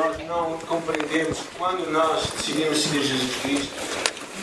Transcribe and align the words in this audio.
nós 0.00 0.16
não 0.26 0.58
compreendemos 0.66 1.38
quando 1.58 1.90
nós 1.90 2.26
decidimos 2.30 2.78
seguir 2.78 3.02
Jesus 3.02 3.36
Cristo, 3.42 3.74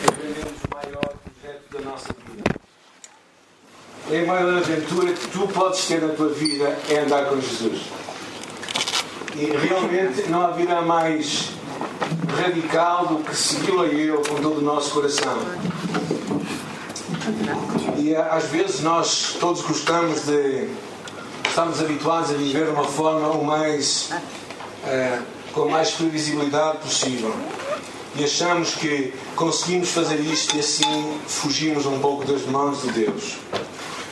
empreendemos 0.04 0.52
o 0.62 0.76
maior 0.76 1.14
projeto 1.24 1.62
da 1.72 1.90
nossa 1.90 2.08
vida. 2.26 2.60
A 4.06 4.26
maior 4.26 4.58
aventura 4.58 5.12
que 5.12 5.26
tu 5.28 5.48
podes 5.48 5.84
ter 5.86 6.00
na 6.00 6.14
tua 6.14 6.28
vida 6.28 6.78
é 6.88 7.00
andar 7.00 7.26
com 7.26 7.40
Jesus. 7.40 7.82
E 9.34 9.46
realmente 9.46 10.28
não 10.30 10.42
haverá 10.42 10.80
mais 10.80 11.50
radical 12.40 13.06
do 13.06 13.24
que 13.24 13.34
segui-lo 13.34 13.84
Ele 13.84 14.12
com 14.12 14.36
todo 14.36 14.58
o 14.58 14.62
nosso 14.62 14.92
coração. 14.92 15.38
E 17.96 18.14
às 18.14 18.44
vezes 18.44 18.80
nós 18.80 19.36
todos 19.40 19.62
gostamos 19.62 20.24
de. 20.26 20.68
Estamos 21.48 21.80
habituados 21.80 22.30
a 22.30 22.34
viver 22.34 22.66
de 22.66 22.70
uma 22.70 22.84
forma 22.84 23.28
o 23.30 23.44
mais. 23.44 24.10
Uh, 24.84 25.37
com 25.58 25.64
a 25.64 25.70
mais 25.72 25.90
previsibilidade 25.90 26.78
possível. 26.78 27.34
E 28.14 28.22
achamos 28.22 28.76
que 28.76 29.12
conseguimos 29.34 29.90
fazer 29.90 30.20
isto 30.20 30.56
e 30.56 30.60
assim 30.60 31.18
fugimos 31.26 31.84
um 31.84 31.98
pouco 31.98 32.24
das 32.24 32.42
mãos 32.46 32.80
de 32.82 32.92
Deus. 32.92 33.38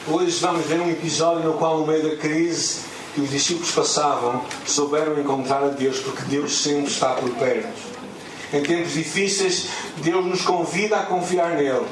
Hoje 0.09 0.41
vamos 0.41 0.67
ver 0.67 0.81
um 0.81 0.91
episódio 0.91 1.45
no 1.45 1.55
qual, 1.55 1.79
no 1.79 1.87
meio 1.87 2.03
da 2.03 2.17
crise 2.17 2.81
que 3.15 3.21
os 3.21 3.31
discípulos 3.31 3.71
passavam, 3.71 4.43
souberam 4.67 5.21
encontrar 5.21 5.63
a 5.63 5.69
Deus, 5.69 6.01
porque 6.01 6.23
Deus 6.25 6.53
sempre 6.53 6.91
está 6.91 7.15
por 7.15 7.31
perto. 7.37 7.69
Em 8.53 8.63
tempos 8.63 8.93
difíceis, 8.93 9.69
Deus 9.99 10.27
nos 10.27 10.43
convida 10.43 10.97
a 10.97 11.03
confiar 11.05 11.51
nele. 11.51 11.87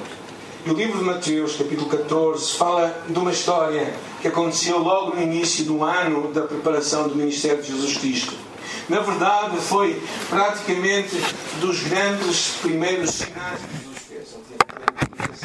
E 0.67 0.71
o 0.71 0.75
livro 0.75 0.99
de 0.99 1.05
Mateus, 1.05 1.57
capítulo 1.57 1.89
14, 1.89 2.55
fala 2.55 3.05
de 3.09 3.17
uma 3.17 3.31
história 3.31 3.95
que 4.21 4.27
aconteceu 4.27 4.79
logo 4.79 5.15
no 5.15 5.23
início 5.23 5.65
do 5.65 5.85
ano 5.85 6.33
da 6.33 6.43
preparação 6.43 7.07
do 7.09 7.15
ministério 7.15 7.63
de 7.63 7.69
Jesus 7.69 7.97
Cristo. 7.99 8.44
Na 8.89 9.01
verdade, 9.01 9.57
foi 9.59 10.03
praticamente 10.29 11.17
dos 11.61 11.83
grandes 11.85 12.51
primeiros 12.61 13.11
sinais 13.11 13.61
que 13.61 13.79
Jesus 13.79 13.99
fez. 14.09 15.41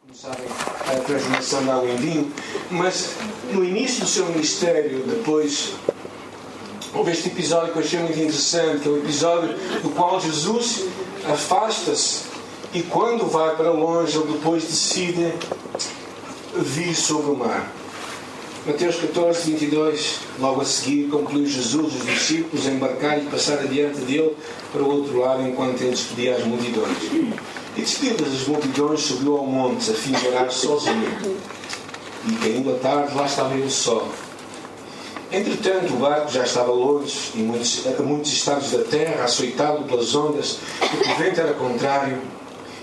Como 0.00 0.14
sabem, 0.14 0.46
a 0.86 1.00
transformação 1.00 1.66
da 1.66 1.74
água 1.74 1.90
em 1.90 1.96
vinho. 1.96 2.32
Mas 2.70 3.10
no 3.52 3.64
início 3.64 4.00
do 4.00 4.08
seu 4.08 4.26
ministério, 4.26 5.02
depois 5.06 5.74
houve 6.94 7.12
este 7.12 7.28
episódio 7.28 7.72
que 7.72 7.78
eu 7.78 7.84
achei 7.84 7.98
muito 8.00 8.18
interessante, 8.18 8.80
que 8.80 8.88
é 8.88 8.90
o 8.90 8.98
episódio 8.98 9.48
do 9.82 9.90
qual 9.90 10.20
Jesus 10.20 10.84
afasta-se 11.30 12.28
e 12.72 12.82
quando 12.82 13.26
vai 13.26 13.56
para 13.56 13.70
longe, 13.70 14.18
ele 14.18 14.32
depois 14.32 14.62
decide 14.62 15.32
vir 16.54 16.94
sobre 16.94 17.30
o 17.30 17.36
mar. 17.36 17.70
Mateus 18.68 18.96
14, 18.96 19.50
22, 19.50 20.18
logo 20.38 20.60
a 20.60 20.64
seguir, 20.66 21.08
conclui 21.08 21.46
Jesus 21.46 21.94
os 21.94 22.04
discípulos 22.04 22.66
embarcar 22.66 23.18
e 23.18 23.22
passar 23.22 23.60
adiante 23.60 24.00
dele 24.00 24.36
para 24.70 24.82
o 24.82 24.94
outro 24.94 25.20
lado 25.20 25.40
enquanto 25.48 25.80
ele 25.80 25.92
despedia 25.92 26.36
as 26.36 26.44
multidões. 26.44 26.98
E 27.74 27.80
despedidas 27.80 28.28
as 28.28 28.46
multidões, 28.46 29.00
subiu 29.00 29.38
ao 29.38 29.46
monte 29.46 29.90
a 29.90 29.94
fim 29.94 30.12
de 30.12 30.28
orar 30.28 30.50
sozinho. 30.50 31.16
E 32.28 32.32
caindo 32.34 32.74
a 32.74 32.78
tarde, 32.78 33.16
lá 33.16 33.24
estava 33.24 33.54
ele 33.54 33.70
só. 33.70 34.06
Entretanto, 35.32 35.94
o 35.94 35.96
barco 35.96 36.30
já 36.30 36.44
estava 36.44 36.70
longe 36.70 37.30
e 37.36 37.38
muitos, 37.38 37.86
muitos 38.00 38.30
estados 38.30 38.70
da 38.70 38.84
terra, 38.84 39.24
açoitado 39.24 39.84
pelas 39.84 40.14
ondas, 40.14 40.58
porque 40.78 41.10
o 41.10 41.16
vento 41.16 41.40
era 41.40 41.54
contrário. 41.54 42.18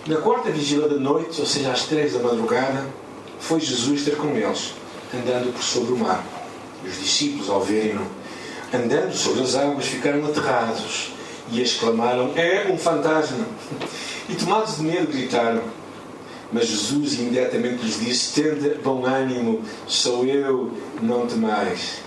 Na 0.08 0.18
quarta 0.18 0.50
vigília 0.50 0.90
da 0.90 0.98
noite, 0.98 1.40
ou 1.40 1.46
seja, 1.46 1.72
às 1.72 1.84
três 1.84 2.14
da 2.14 2.20
madrugada, 2.20 2.88
foi 3.40 3.60
Jesus 3.60 4.04
ter 4.04 4.18
com 4.18 4.30
eles 4.30 4.74
andando 5.14 5.54
por 5.54 5.64
sobre 5.64 5.94
o 5.94 5.98
mar. 5.98 6.24
E 6.84 6.88
os 6.88 7.00
discípulos, 7.00 7.50
ao 7.50 7.62
verem-no 7.62 8.06
andando 8.74 9.14
sobre 9.14 9.44
as 9.44 9.56
águas, 9.56 9.86
ficaram 9.86 10.26
aterrados 10.26 11.12
e 11.52 11.62
exclamaram: 11.62 12.32
É 12.36 12.68
um 12.72 12.78
fantasma! 12.78 13.46
E 14.28 14.36
tomados 14.36 14.78
de 14.78 14.84
medo, 14.84 15.12
gritaram. 15.12 15.62
Mas 16.52 16.68
Jesus 16.68 17.14
imediatamente 17.20 17.84
lhes 17.84 18.00
disse: 18.00 18.42
Tende 18.42 18.76
bom 18.84 19.06
ânimo, 19.06 19.62
sou 19.88 20.26
eu, 20.26 20.72
não 21.02 21.28
temais. 21.28 22.00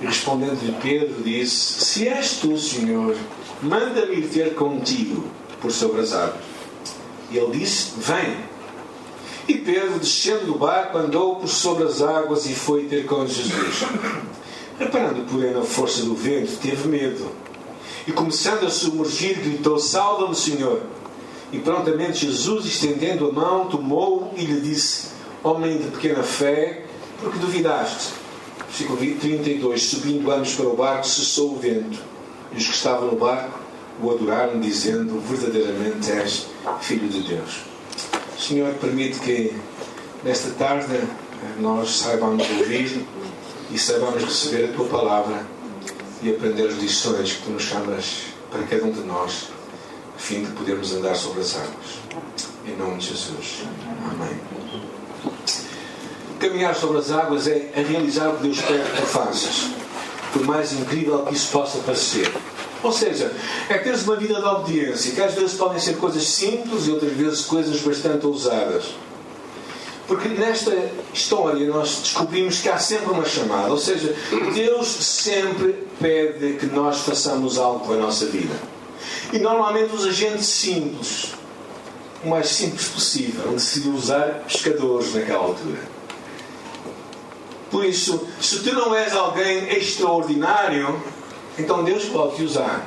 E 0.00 0.06
respondendo-lhe 0.06 0.74
Pedro, 0.80 1.22
disse: 1.22 1.84
Se 1.84 2.08
és 2.08 2.38
tu, 2.40 2.56
Senhor, 2.58 3.16
manda-me 3.62 4.16
ir 4.16 4.28
ter 4.28 4.54
contigo 4.54 5.24
por 5.60 5.72
sobre 5.72 6.02
as 6.02 6.12
águas. 6.12 6.44
E 7.30 7.38
ele 7.38 7.58
disse: 7.58 7.92
Vem. 7.98 8.45
E 9.48 9.54
Pedro, 9.54 10.00
descendo 10.00 10.46
do 10.46 10.58
barco, 10.58 10.98
andou 10.98 11.36
por 11.36 11.48
sobre 11.48 11.84
as 11.84 12.02
águas 12.02 12.46
e 12.46 12.54
foi 12.54 12.84
ter 12.84 13.06
com 13.06 13.24
Jesus. 13.26 13.84
Reparando, 14.78 15.22
porém, 15.30 15.52
na 15.52 15.62
força 15.62 16.02
do 16.02 16.14
vento, 16.14 16.56
teve 16.56 16.88
medo. 16.88 17.30
E 18.06 18.12
começando 18.12 18.66
a 18.66 18.70
submergir, 18.70 19.38
gritou: 19.40 19.78
Salva-me, 19.78 20.34
Senhor! 20.34 20.82
E 21.52 21.58
prontamente 21.58 22.26
Jesus, 22.26 22.66
estendendo 22.66 23.28
a 23.28 23.32
mão, 23.32 23.68
tomou 23.68 24.34
e 24.36 24.44
lhe 24.44 24.60
disse: 24.60 25.08
Homem 25.44 25.78
de 25.78 25.90
pequena 25.90 26.24
fé, 26.24 26.84
porque 27.20 27.38
duvidaste? 27.38 28.14
Versículo 28.66 28.98
32: 28.98 29.82
Subindo 29.82 30.30
ambos 30.32 30.54
para 30.54 30.66
o 30.66 30.76
barco, 30.76 31.06
cessou 31.06 31.54
o 31.54 31.58
vento. 31.58 31.98
E 32.52 32.56
os 32.56 32.66
que 32.66 32.74
estavam 32.74 33.12
no 33.12 33.16
barco 33.16 33.60
o 34.02 34.10
adoraram, 34.10 34.60
dizendo: 34.60 35.20
Verdadeiramente 35.20 36.10
és 36.10 36.48
filho 36.80 37.08
de 37.08 37.22
Deus. 37.22 37.75
Senhor, 38.38 38.74
permite 38.74 39.18
que 39.20 39.56
nesta 40.22 40.50
tarde 40.50 41.00
nós 41.58 41.96
saibamos 41.96 42.48
ouvir 42.58 43.06
e 43.70 43.78
saibamos 43.78 44.22
receber 44.22 44.66
a 44.66 44.72
tua 44.72 44.86
palavra 44.86 45.46
e 46.22 46.30
aprender 46.30 46.68
as 46.68 46.74
lições 46.74 47.32
que 47.32 47.42
tu 47.42 47.50
nos 47.50 47.62
chamas 47.62 48.22
para 48.50 48.62
cada 48.64 48.84
um 48.84 48.92
de 48.92 49.00
nós, 49.00 49.48
a 50.14 50.18
fim 50.18 50.44
de 50.44 50.52
podermos 50.52 50.92
andar 50.92 51.14
sobre 51.14 51.40
as 51.40 51.56
águas. 51.56 52.00
Em 52.66 52.76
nome 52.76 52.98
de 52.98 53.08
Jesus. 53.08 53.64
Amém. 54.10 54.40
Caminhar 56.38 56.74
sobre 56.74 56.98
as 56.98 57.10
águas 57.10 57.46
é, 57.46 57.72
realizar 57.74 58.28
o 58.28 58.36
que 58.36 58.42
Deus 58.42 58.60
quer 58.60 58.84
que 58.84 59.00
tu 59.00 59.06
faças, 59.06 59.70
por 60.32 60.44
mais 60.44 60.72
incrível 60.72 61.24
que 61.24 61.34
isso 61.34 61.50
possa 61.50 61.78
parecer. 61.78 62.30
Ou 62.86 62.92
seja, 62.92 63.32
é 63.68 63.78
teres 63.78 64.04
uma 64.04 64.14
vida 64.14 64.34
de 64.34 64.44
obediência, 64.44 65.10
que 65.10 65.20
às 65.20 65.34
vezes 65.34 65.54
podem 65.54 65.80
ser 65.80 65.96
coisas 65.96 66.22
simples 66.22 66.86
e 66.86 66.92
outras 66.92 67.12
vezes 67.14 67.40
coisas 67.44 67.80
bastante 67.80 68.24
ousadas. 68.24 68.94
Porque 70.06 70.28
nesta 70.28 70.72
história 71.12 71.66
nós 71.66 71.98
descobrimos 71.98 72.60
que 72.60 72.68
há 72.68 72.78
sempre 72.78 73.10
uma 73.10 73.24
chamada, 73.24 73.72
ou 73.72 73.76
seja, 73.76 74.14
Deus 74.54 74.86
sempre 74.86 75.84
pede 76.00 76.58
que 76.60 76.66
nós 76.66 77.00
façamos 77.00 77.58
algo 77.58 77.80
com 77.80 77.94
a 77.94 77.96
nossa 77.96 78.26
vida. 78.26 78.54
E 79.32 79.40
normalmente 79.40 79.92
os 79.92 80.06
agentes 80.06 80.46
simples, 80.46 81.32
o 82.22 82.28
mais 82.28 82.50
simples 82.50 82.86
possível, 82.86 83.50
decidiu 83.50 83.94
usar 83.94 84.44
pescadores 84.46 85.12
naquela 85.12 85.42
altura. 85.42 85.80
Por 87.68 87.84
isso, 87.84 88.28
se 88.40 88.60
tu 88.60 88.72
não 88.72 88.94
és 88.94 89.12
alguém 89.12 89.76
extraordinário, 89.76 91.02
então 91.58 91.82
Deus 91.82 92.04
pode 92.06 92.36
te 92.36 92.42
usar. 92.42 92.86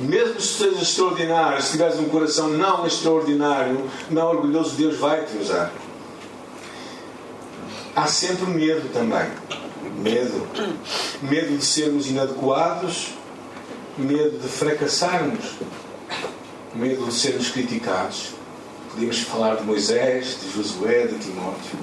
Mesmo 0.00 0.40
se 0.40 0.54
sejas 0.54 0.82
extraordinário, 0.82 1.62
se 1.62 1.72
tiveres 1.72 1.98
um 1.98 2.08
coração 2.08 2.48
não 2.48 2.86
extraordinário, 2.86 3.84
não 4.10 4.28
orgulhoso, 4.28 4.74
Deus 4.76 4.96
vai 4.96 5.24
te 5.24 5.36
usar. 5.36 5.70
Há 7.94 8.06
sempre 8.06 8.46
medo 8.46 8.90
também. 8.92 9.28
Medo. 9.98 10.46
Medo 11.20 11.56
de 11.58 11.64
sermos 11.64 12.06
inadequados, 12.06 13.08
medo 13.98 14.38
de 14.38 14.48
fracassarmos, 14.48 15.44
medo 16.74 17.04
de 17.04 17.12
sermos 17.12 17.50
criticados. 17.50 18.30
Podíamos 18.90 19.18
falar 19.20 19.56
de 19.56 19.64
Moisés, 19.64 20.38
de 20.42 20.50
Josué, 20.50 21.08
de 21.08 21.18
Timóteo. 21.18 21.78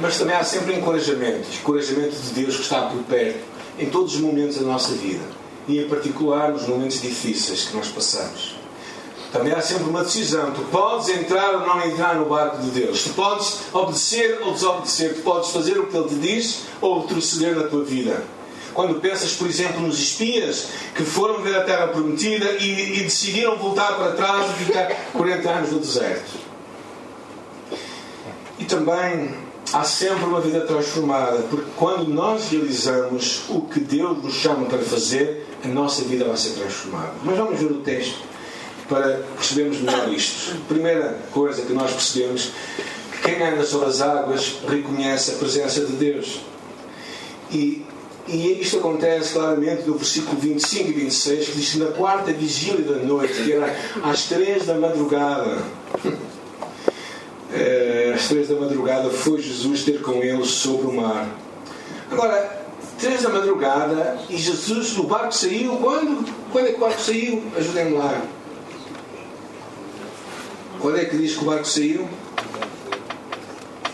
Mas 0.00 0.16
também 0.16 0.34
há 0.34 0.42
sempre 0.42 0.76
encorajamento 0.76 1.46
encorajamento 1.60 2.16
de 2.16 2.42
Deus 2.42 2.56
que 2.56 2.62
está 2.62 2.82
por 2.86 3.02
perto 3.02 3.59
em 3.80 3.88
todos 3.88 4.14
os 4.14 4.20
momentos 4.20 4.56
da 4.58 4.62
nossa 4.62 4.92
vida 4.92 5.24
e, 5.66 5.78
em 5.78 5.88
particular, 5.88 6.52
nos 6.52 6.66
momentos 6.68 7.00
difíceis 7.00 7.64
que 7.64 7.76
nós 7.76 7.88
passamos. 7.88 8.56
Também 9.32 9.52
há 9.52 9.62
sempre 9.62 9.84
uma 9.84 10.02
decisão. 10.02 10.50
Tu 10.50 10.60
podes 10.72 11.08
entrar 11.08 11.54
ou 11.54 11.60
não 11.60 11.80
entrar 11.86 12.16
no 12.16 12.26
barco 12.26 12.58
de 12.58 12.70
Deus. 12.70 13.04
Tu 13.04 13.10
podes 13.10 13.60
obedecer 13.72 14.40
ou 14.42 14.52
desobedecer. 14.52 15.14
Tu 15.14 15.22
podes 15.22 15.50
fazer 15.50 15.78
o 15.78 15.86
que 15.86 15.96
Ele 15.96 16.08
te 16.08 16.14
diz 16.16 16.62
ou 16.80 17.02
retroceder 17.02 17.54
na 17.54 17.68
tua 17.68 17.84
vida. 17.84 18.24
Quando 18.74 19.00
pensas, 19.00 19.32
por 19.32 19.46
exemplo, 19.48 19.80
nos 19.80 19.98
espias 19.98 20.68
que 20.94 21.04
foram 21.04 21.42
ver 21.42 21.56
a 21.56 21.64
terra 21.64 21.88
prometida 21.88 22.50
e, 22.58 22.98
e 22.98 23.02
decidiram 23.04 23.56
voltar 23.56 23.96
para 23.96 24.12
trás 24.12 24.50
e 24.50 24.64
ficar 24.64 24.88
40 25.12 25.48
anos 25.48 25.72
no 25.72 25.78
deserto. 25.78 26.30
E 28.58 28.64
também 28.64 29.34
há 29.72 29.84
sempre 29.84 30.24
uma 30.24 30.40
vida 30.40 30.60
transformada, 30.60 31.42
porque 31.50 31.70
quando 31.76 32.08
nós 32.08 32.50
realizamos 32.50 33.42
o 33.48 33.62
que 33.62 33.80
Deus 33.80 34.22
nos 34.22 34.34
chama 34.34 34.66
para 34.66 34.78
fazer, 34.78 35.46
a 35.64 35.68
nossa 35.68 36.02
vida 36.04 36.24
vai 36.24 36.36
ser 36.36 36.50
transformada. 36.50 37.12
Mas 37.24 37.36
vamos 37.36 37.58
ver 37.58 37.70
o 37.70 37.80
texto 37.80 38.18
para 38.88 39.22
percebermos 39.36 39.80
melhor 39.80 40.12
isto. 40.12 40.56
Primeira 40.66 41.18
coisa 41.32 41.62
que 41.62 41.72
nós 41.72 41.92
percebemos 41.92 42.50
que 43.12 43.22
quem 43.22 43.42
anda 43.42 43.64
sobre 43.64 43.88
as 43.88 44.00
águas 44.00 44.58
reconhece 44.68 45.32
a 45.32 45.34
presença 45.34 45.80
de 45.84 45.92
Deus. 45.92 46.40
E 47.50 47.84
E 48.28 48.60
isto 48.60 48.78
acontece 48.78 49.32
claramente 49.32 49.88
no 49.88 49.94
versículo 49.94 50.38
25 50.40 50.88
e 50.88 50.92
26, 50.92 51.48
que 51.48 51.56
diz 51.56 51.72
que 51.72 51.78
na 51.78 51.86
quarta 51.86 52.32
vigília 52.32 52.84
da 52.84 53.02
noite, 53.02 53.42
que 53.42 53.52
era 53.52 53.74
às 54.04 54.24
três 54.24 54.66
da 54.66 54.74
madrugada, 54.74 55.58
às 58.14 58.28
três 58.28 58.48
da 58.48 58.56
madrugada, 58.56 59.10
foi 59.10 59.40
Jesus 59.40 59.84
ter 59.84 60.00
com 60.02 60.22
eles 60.22 60.48
sobre 60.48 60.86
o 60.86 60.92
mar. 60.92 61.28
Agora, 62.10 62.60
três 62.98 63.22
da 63.22 63.28
madrugada, 63.28 64.18
e 64.28 64.36
Jesus, 64.36 64.96
o 64.98 65.04
barco 65.04 65.32
saiu, 65.32 65.76
quando? 65.76 66.24
Quando 66.52 66.66
é 66.66 66.72
que 66.72 66.76
o 66.76 66.80
barco 66.80 67.00
saiu? 67.00 67.42
Ajudem-me 67.56 67.96
lá. 67.96 68.22
Quando 70.80 70.98
é 70.98 71.04
que 71.04 71.16
diz 71.16 71.36
que 71.36 71.42
o 71.42 71.46
barco 71.46 71.66
saiu? 71.66 72.08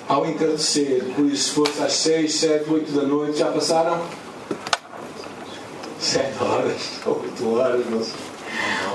Ao 0.08 0.26
entardecer. 0.26 1.04
Por 1.14 1.26
isso, 1.26 1.48
se 1.48 1.50
fosse 1.50 1.82
às 1.82 1.92
6, 1.94 2.34
7, 2.34 2.70
8 2.70 2.92
da 2.92 3.02
noite, 3.02 3.38
já 3.38 3.50
passaram 3.50 4.00
7 5.98 6.42
horas, 6.42 6.82
8 7.04 7.54
horas, 7.54 7.86
não 7.90 8.02
sei. 8.02 8.36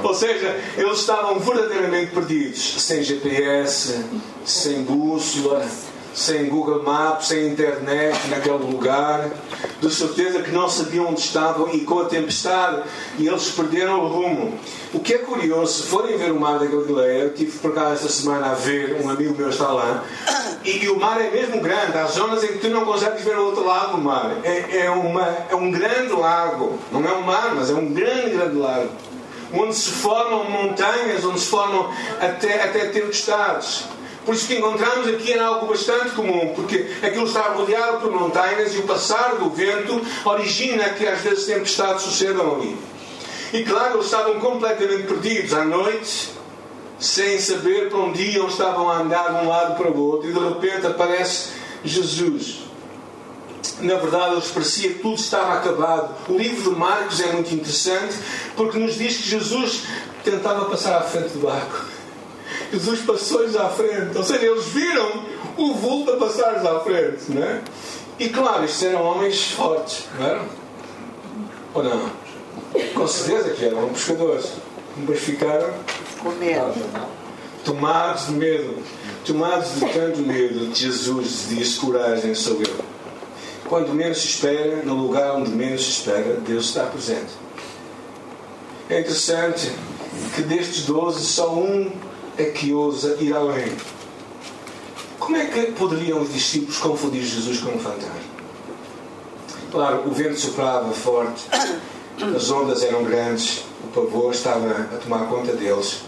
Ou 0.03 0.13
seja, 0.13 0.55
eles 0.77 0.99
estavam 0.99 1.39
verdadeiramente 1.39 2.11
perdidos, 2.11 2.81
sem 2.81 3.03
GPS, 3.03 4.03
sem 4.45 4.83
bússola, 4.83 5.65
sem 6.13 6.49
Google 6.49 6.83
Maps, 6.83 7.27
sem 7.27 7.47
internet 7.47 8.27
naquele 8.27 8.57
lugar, 8.57 9.29
de 9.79 9.89
certeza 9.93 10.41
que 10.41 10.51
não 10.51 10.69
sabiam 10.69 11.07
onde 11.07 11.21
estavam 11.21 11.69
e 11.73 11.81
com 11.81 11.99
a 11.99 12.05
tempestade 12.05 12.83
e 13.17 13.27
eles 13.27 13.49
perderam 13.51 14.03
o 14.03 14.07
rumo. 14.07 14.59
O 14.93 14.99
que 14.99 15.13
é 15.13 15.17
curioso, 15.19 15.83
se 15.83 15.87
forem 15.87 16.17
ver 16.17 16.31
o 16.31 16.39
mar 16.39 16.59
da 16.59 16.65
Galileia, 16.65 17.23
eu 17.23 17.33
tive 17.33 17.57
por 17.59 17.73
cá 17.73 17.91
esta 17.91 18.09
semana 18.09 18.51
a 18.51 18.55
ver, 18.55 19.01
um 19.01 19.09
amigo 19.09 19.35
meu 19.37 19.49
está 19.49 19.71
lá, 19.71 20.03
e, 20.63 20.83
e, 20.83 20.89
o 20.89 20.99
mar 20.99 21.19
é 21.19 21.31
mesmo 21.31 21.59
grande, 21.59 21.97
há 21.97 22.05
zonas 22.05 22.43
em 22.43 22.49
que 22.49 22.59
tu 22.59 22.69
não 22.69 22.85
consegues 22.85 23.23
ver 23.23 23.35
o 23.37 23.45
outro 23.45 23.65
lado 23.65 23.93
do 23.93 23.97
mar. 23.97 24.31
É, 24.43 24.85
é, 24.85 24.91
uma, 24.91 25.27
é 25.49 25.55
um 25.55 25.71
grande 25.71 26.13
lago, 26.13 26.77
não 26.91 27.03
é 27.03 27.13
um 27.13 27.21
mar, 27.21 27.55
mas 27.55 27.71
é 27.71 27.73
um 27.73 27.91
grande, 27.91 28.29
grande 28.31 28.57
lago. 28.57 28.89
Onde 29.53 29.75
se 29.75 29.91
formam 29.91 30.49
montanhas, 30.49 31.25
onde 31.25 31.39
se 31.39 31.47
formam 31.47 31.91
até, 32.19 32.63
até 32.63 32.85
tempestades. 32.87 33.85
Por 34.25 34.35
isso 34.35 34.47
que 34.47 34.55
encontramos 34.55 35.07
aqui 35.07 35.33
era 35.33 35.47
algo 35.47 35.65
bastante 35.65 36.11
comum, 36.11 36.53
porque 36.55 36.87
aquilo 37.01 37.25
está 37.25 37.41
rodeado 37.53 38.01
por 38.01 38.11
montanhas 38.11 38.73
e 38.75 38.77
o 38.77 38.83
passar 38.83 39.35
do 39.35 39.49
vento 39.49 39.99
origina 40.23 40.89
que 40.89 41.07
às 41.07 41.21
vezes 41.21 41.45
tempestades 41.45 42.03
sucedam 42.03 42.55
ali. 42.55 42.77
E 43.51 43.63
claro, 43.63 43.95
eles 43.95 44.05
estavam 44.05 44.39
completamente 44.39 45.07
perdidos 45.07 45.53
à 45.53 45.65
noite, 45.65 46.29
sem 46.99 47.39
saber 47.39 47.89
para 47.89 47.97
onde 47.97 48.21
iam, 48.21 48.47
estavam 48.47 48.89
a 48.89 48.99
andar 48.99 49.39
de 49.39 49.45
um 49.45 49.49
lado 49.49 49.75
para 49.75 49.89
o 49.89 49.99
outro, 49.99 50.29
e 50.29 50.33
de 50.33 50.39
repente 50.39 50.85
aparece 50.85 51.49
Jesus. 51.83 52.70
Na 53.81 53.95
verdade, 53.95 54.33
eles 54.35 54.47
parecia 54.47 54.89
que 54.89 54.99
tudo 54.99 55.15
estava 55.15 55.53
acabado. 55.53 56.15
O 56.29 56.37
livro 56.37 56.73
de 56.73 56.79
Marcos 56.79 57.19
é 57.19 57.31
muito 57.31 57.53
interessante 57.53 58.15
porque 58.55 58.77
nos 58.77 58.95
diz 58.95 59.17
que 59.17 59.29
Jesus 59.29 59.83
tentava 60.23 60.65
passar 60.65 60.97
à 60.97 61.01
frente 61.01 61.29
do 61.29 61.39
barco. 61.39 61.85
Jesus 62.71 63.01
passou-lhes 63.01 63.55
à 63.55 63.69
frente. 63.69 64.17
Ou 64.17 64.23
seja, 64.23 64.45
eles 64.45 64.65
viram 64.65 65.23
o 65.57 65.73
vulto 65.73 66.11
a 66.11 66.17
passar-lhes 66.17 66.65
à 66.65 66.79
frente. 66.79 67.23
Não 67.29 67.43
é? 67.43 67.61
E 68.19 68.29
claro, 68.29 68.63
estes 68.63 68.83
eram 68.83 69.03
homens 69.03 69.51
fortes, 69.51 70.05
não 70.17 70.25
eram? 70.27 70.45
Ou 71.73 71.83
não? 71.83 72.09
Com 72.93 73.07
certeza 73.07 73.49
que 73.49 73.65
eram 73.65 73.89
pescadores. 73.89 74.51
Mas 75.07 75.19
ficaram 75.19 75.73
com 76.21 76.29
medo. 76.31 76.73
Tomados 77.63 78.27
de 78.27 78.33
medo. 78.33 78.83
Tomados 79.25 79.75
de 79.75 79.85
tanto 79.87 80.19
medo, 80.19 80.73
Jesus 80.73 81.45
diz: 81.49 81.77
coragem, 81.77 82.33
sou 82.35 82.61
eu. 82.61 82.90
Quando 83.71 83.93
menos 83.93 84.17
se 84.17 84.27
espera, 84.27 84.81
no 84.83 84.95
lugar 84.95 85.33
onde 85.33 85.49
menos 85.51 85.85
se 85.85 85.91
espera, 85.91 86.33
Deus 86.45 86.65
está 86.65 86.87
presente. 86.87 87.31
É 88.89 88.99
interessante 88.99 89.71
que 90.35 90.41
destes 90.41 90.83
doze, 90.87 91.25
só 91.25 91.53
um 91.53 91.89
é 92.37 92.43
que 92.43 92.73
ousa 92.73 93.15
ir 93.21 93.33
além. 93.33 93.71
Como 95.17 95.37
é 95.37 95.45
que 95.45 95.71
poderiam 95.71 96.21
os 96.21 96.33
discípulos 96.33 96.79
confundir 96.79 97.23
Jesus 97.23 97.61
com 97.61 97.69
um 97.69 97.79
fantasma? 97.79 98.11
Claro, 99.71 100.03
o 100.05 100.11
vento 100.11 100.37
soprava 100.37 100.91
forte, 100.91 101.45
as 102.35 102.51
ondas 102.51 102.83
eram 102.83 103.05
grandes, 103.05 103.63
o 103.85 103.87
pavor 103.87 104.33
estava 104.33 104.69
a 104.69 104.97
tomar 104.97 105.29
conta 105.29 105.53
deles. 105.53 106.01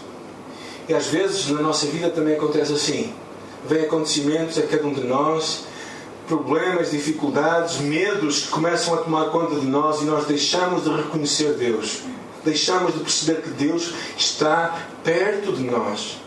E 0.86 0.92
às 0.92 1.06
vezes 1.06 1.48
na 1.48 1.62
nossa 1.62 1.86
vida 1.86 2.10
também 2.10 2.34
acontece 2.34 2.74
assim. 2.74 3.14
Vêm 3.66 3.86
acontecimentos 3.86 4.58
a 4.58 4.62
cada 4.64 4.86
um 4.86 4.92
de 4.92 5.04
nós, 5.04 5.64
problemas, 6.26 6.90
dificuldades, 6.90 7.78
medos 7.78 8.44
que 8.44 8.48
começam 8.48 8.94
a 8.94 8.98
tomar 8.98 9.30
conta 9.30 9.60
de 9.60 9.66
nós 9.66 10.00
e 10.00 10.04
nós 10.04 10.26
deixamos 10.26 10.84
de 10.84 10.90
reconhecer 10.90 11.54
Deus. 11.54 12.00
Deixamos 12.44 12.92
de 12.92 13.00
perceber 13.00 13.42
que 13.42 13.50
Deus 13.50 13.94
está 14.16 14.88
perto 15.02 15.52
de 15.52 15.62
nós. 15.62 16.18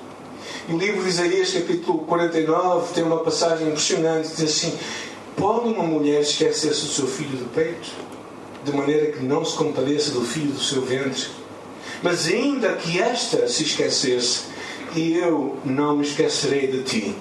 E 0.67 0.73
o 0.73 0.77
livro 0.77 1.03
de 1.03 1.09
Isaías, 1.09 1.53
capítulo 1.53 1.99
49, 1.99 2.93
tem 2.93 3.03
uma 3.03 3.19
passagem 3.19 3.67
impressionante. 3.67 4.29
Diz 4.29 4.43
assim: 4.43 4.77
Pode 5.35 5.69
uma 5.69 5.83
mulher 5.83 6.21
esquecer-se 6.21 6.81
do 6.81 6.91
seu 6.91 7.07
filho 7.07 7.37
do 7.37 7.45
peito, 7.53 7.89
de 8.63 8.75
maneira 8.75 9.11
que 9.11 9.23
não 9.23 9.45
se 9.45 9.55
compadeça 9.55 10.11
do 10.11 10.21
filho 10.21 10.51
do 10.51 10.59
seu 10.59 10.81
ventre? 10.81 11.27
Mas 12.01 12.27
ainda 12.27 12.73
que 12.73 12.99
esta 12.99 13.47
se 13.47 13.63
esquecesse, 13.63 14.45
eu 14.95 15.57
não 15.63 15.97
me 15.97 16.03
esquecerei 16.05 16.67
de 16.67 16.83
ti. 16.83 17.15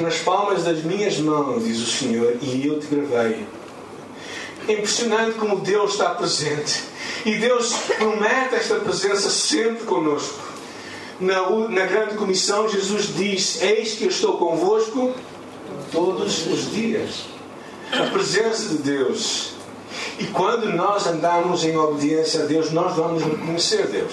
Nas 0.00 0.18
palmas 0.18 0.64
das 0.64 0.82
minhas 0.82 1.18
mãos, 1.18 1.64
diz 1.64 1.78
o 1.80 1.86
Senhor, 1.86 2.36
e 2.42 2.66
eu 2.66 2.78
te 2.80 2.86
gravei. 2.86 3.46
É 4.66 4.72
impressionante 4.72 5.38
como 5.38 5.60
Deus 5.60 5.92
está 5.92 6.10
presente. 6.10 6.82
E 7.24 7.36
Deus 7.36 7.72
promete 7.96 8.54
esta 8.54 8.76
presença 8.76 9.30
sempre 9.30 9.84
conosco. 9.84 10.38
Na, 11.20 11.48
na 11.50 11.86
grande 11.86 12.16
comissão, 12.16 12.68
Jesus 12.68 13.14
diz: 13.16 13.62
Eis 13.62 13.94
que 13.94 14.04
eu 14.04 14.10
estou 14.10 14.36
convosco 14.36 15.14
todos 15.90 16.46
os 16.46 16.70
dias. 16.70 17.24
A 17.92 18.10
presença 18.10 18.68
de 18.68 18.78
Deus. 18.78 19.52
E 20.18 20.26
quando 20.26 20.70
nós 20.72 21.06
andamos 21.06 21.64
em 21.64 21.76
obediência 21.76 22.42
a 22.42 22.46
Deus, 22.46 22.70
nós 22.70 22.94
vamos 22.94 23.22
reconhecer 23.22 23.86
Deus. 23.86 24.12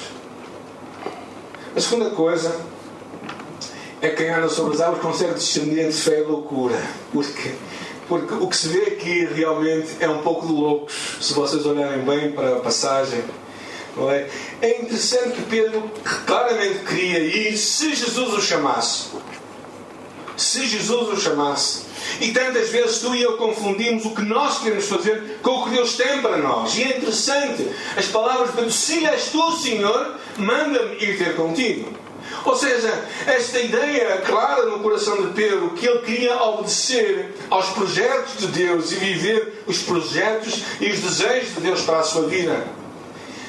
A 1.76 1.82
segunda 1.82 2.12
coisa 2.12 2.56
é 4.06 4.10
que 4.10 4.18
quem 4.18 4.30
anda 4.30 4.50
sobre 4.50 4.75
as 4.75 4.81
águas 4.81 5.02
consegue 5.02 5.34
discernir 5.34 5.80
entre 5.80 5.94
fé 5.94 6.19
e 6.19 6.24
loucura. 6.24 6.80
Porque, 7.12 7.52
porque 8.07 8.34
o 8.36 8.48
que 8.48 8.56
se 8.56 8.68
vê 8.68 8.84
aqui 8.84 9.25
realmente 9.34 9.90
é 10.00 10.07
um 10.07 10.22
pouco 10.22 10.46
de 10.46 10.54
loucos, 10.54 10.94
se 11.19 11.34
vocês 11.34 11.66
olharem 11.66 12.04
bem 12.04 12.31
para 12.31 12.57
a 12.57 12.60
passagem. 12.60 13.24
Não 13.98 14.12
é? 14.12 14.27
é 14.62 14.82
interessante 14.82 15.38
que 15.38 15.41
Pedro 15.44 15.89
claramente 16.25 16.79
queria 16.79 17.20
ir 17.20 17.58
se 17.58 17.96
Jesus 17.96 18.34
o 18.34 18.41
chamasse. 18.41 19.08
Se 20.38 20.68
Jesus 20.68 21.18
o 21.18 21.20
chamasse. 21.20 21.86
E 22.20 22.32
tantas 22.32 22.70
vezes 22.70 23.00
tu 23.00 23.15
e 23.15 23.24
eu 23.24 23.38
confundimos 23.38 24.06
o 24.06 24.13
que 24.13 24.22
nós 24.22 24.60
queremos 24.60 24.86
fazer 24.86 25.39
com 25.41 25.62
o 25.62 25.63
que 25.63 25.72
Deus 25.72 25.96
tem 25.96 26.22
para 26.22 26.38
nós. 26.38 26.77
E 26.77 26.84
é 26.84 26.98
interessante, 26.98 27.68
as 27.98 28.06
palavras 28.06 28.53
de 28.53 28.72
se 28.72 29.06
és 29.06 29.29
tu, 29.32 29.51
Senhor, 29.53 30.15
manda-me 30.38 30.96
ir 30.98 31.18
ter 31.18 31.36
contigo. 31.36 32.04
Ou 32.44 32.55
seja, 32.55 32.91
esta 33.25 33.60
ideia 33.60 34.17
clara 34.17 34.65
no 34.65 34.79
coração 34.79 35.22
de 35.22 35.34
Pedro 35.34 35.72
que 35.72 35.86
ele 35.88 36.00
queria 36.00 36.38
obedecer 36.41 37.34
aos 37.50 37.70
projetos 37.70 38.38
de 38.38 38.48
Deus 38.48 38.91
e 38.91 38.96
viver 38.96 39.63
os 39.67 39.79
projetos 39.79 40.63
e 40.79 40.89
os 40.89 41.00
desejos 41.00 41.55
de 41.55 41.62
Deus 41.62 41.82
para 41.82 42.00
a 42.00 42.03
sua 42.03 42.27
vida. 42.27 42.65